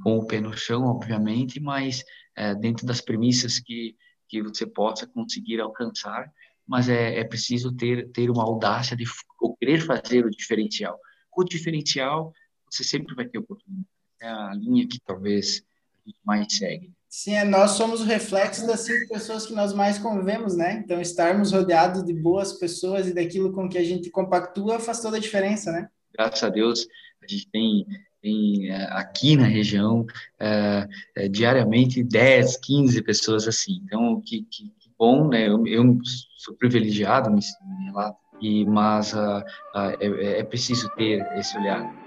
Com 0.02 0.18
o 0.18 0.26
pé 0.26 0.40
no 0.40 0.56
chão, 0.56 0.84
obviamente, 0.84 1.58
mas 1.60 2.04
é, 2.36 2.54
dentro 2.54 2.86
das 2.86 3.00
premissas 3.00 3.58
que, 3.58 3.96
que 4.28 4.42
você 4.42 4.66
possa 4.66 5.06
conseguir 5.06 5.60
alcançar, 5.60 6.32
mas 6.66 6.88
é, 6.88 7.18
é 7.18 7.24
preciso 7.24 7.72
ter, 7.72 8.10
ter 8.10 8.30
uma 8.30 8.44
audácia 8.44 8.96
de 8.96 9.04
ou 9.40 9.56
querer 9.56 9.80
fazer 9.80 10.24
o 10.24 10.30
diferencial. 10.30 10.98
O 11.36 11.44
diferencial, 11.44 12.32
você 12.70 12.84
sempre 12.84 13.14
vai 13.14 13.26
ter 13.26 13.38
oportunidade. 13.38 13.86
É 14.20 14.28
a 14.28 14.54
linha 14.54 14.86
que 14.86 15.00
talvez 15.00 15.64
a 16.04 16.08
gente 16.08 16.18
mais 16.24 16.46
segue. 16.54 16.92
Sim, 17.08 17.34
é, 17.34 17.44
nós 17.44 17.72
somos 17.72 18.00
o 18.00 18.04
reflexo 18.04 18.66
das 18.66 18.80
cinco 18.80 19.12
pessoas 19.12 19.44
que 19.44 19.52
nós 19.52 19.74
mais 19.74 19.98
convivemos, 19.98 20.56
né? 20.56 20.82
Então, 20.82 20.98
estarmos 20.98 21.52
rodeados 21.52 22.02
de 22.02 22.14
boas 22.14 22.54
pessoas 22.54 23.06
e 23.06 23.12
daquilo 23.12 23.52
com 23.52 23.68
que 23.68 23.76
a 23.76 23.84
gente 23.84 24.08
compactua 24.08 24.80
faz 24.80 25.00
toda 25.00 25.18
a 25.18 25.20
diferença, 25.20 25.70
né? 25.70 25.90
Graças 26.14 26.42
a 26.42 26.48
Deus, 26.48 26.86
a 27.22 27.26
gente 27.26 27.50
tem, 27.50 27.86
tem 28.22 28.70
é, 28.70 28.84
aqui 28.92 29.36
na 29.36 29.46
região 29.46 30.06
é, 30.38 30.88
é, 31.16 31.28
diariamente 31.28 32.02
10, 32.02 32.56
15 32.58 33.02
pessoas 33.02 33.48
assim. 33.48 33.82
Então, 33.84 34.20
que, 34.24 34.46
que, 34.50 34.64
que 34.78 34.90
bom, 34.98 35.28
né? 35.28 35.48
Eu, 35.48 35.66
eu, 35.66 35.98
sou 36.36 36.54
privilegiado 36.54 37.30
me, 37.30 37.40
relato, 37.86 38.16
e, 38.40 38.64
mas 38.64 39.12
uh, 39.12 39.40
uh, 39.74 39.96
é, 40.00 40.40
é 40.40 40.44
preciso 40.44 40.88
ter 40.96 41.20
esse 41.36 41.56
olhar. 41.58 42.02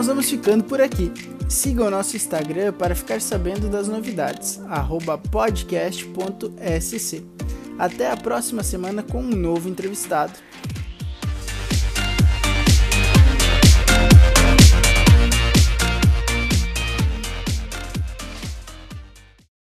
nós 0.00 0.06
vamos 0.06 0.30
ficando 0.30 0.64
por 0.64 0.80
aqui. 0.80 1.12
Siga 1.46 1.84
o 1.84 1.90
nosso 1.90 2.16
Instagram 2.16 2.72
para 2.72 2.94
ficar 2.94 3.20
sabendo 3.20 3.68
das 3.68 3.86
novidades, 3.86 4.58
podcast.sc. 5.30 7.22
Até 7.80 8.10
a 8.10 8.16
próxima 8.16 8.62
semana 8.62 9.02
com 9.02 9.22
um 9.22 9.30
novo 9.34 9.66
entrevistado. 9.66 10.34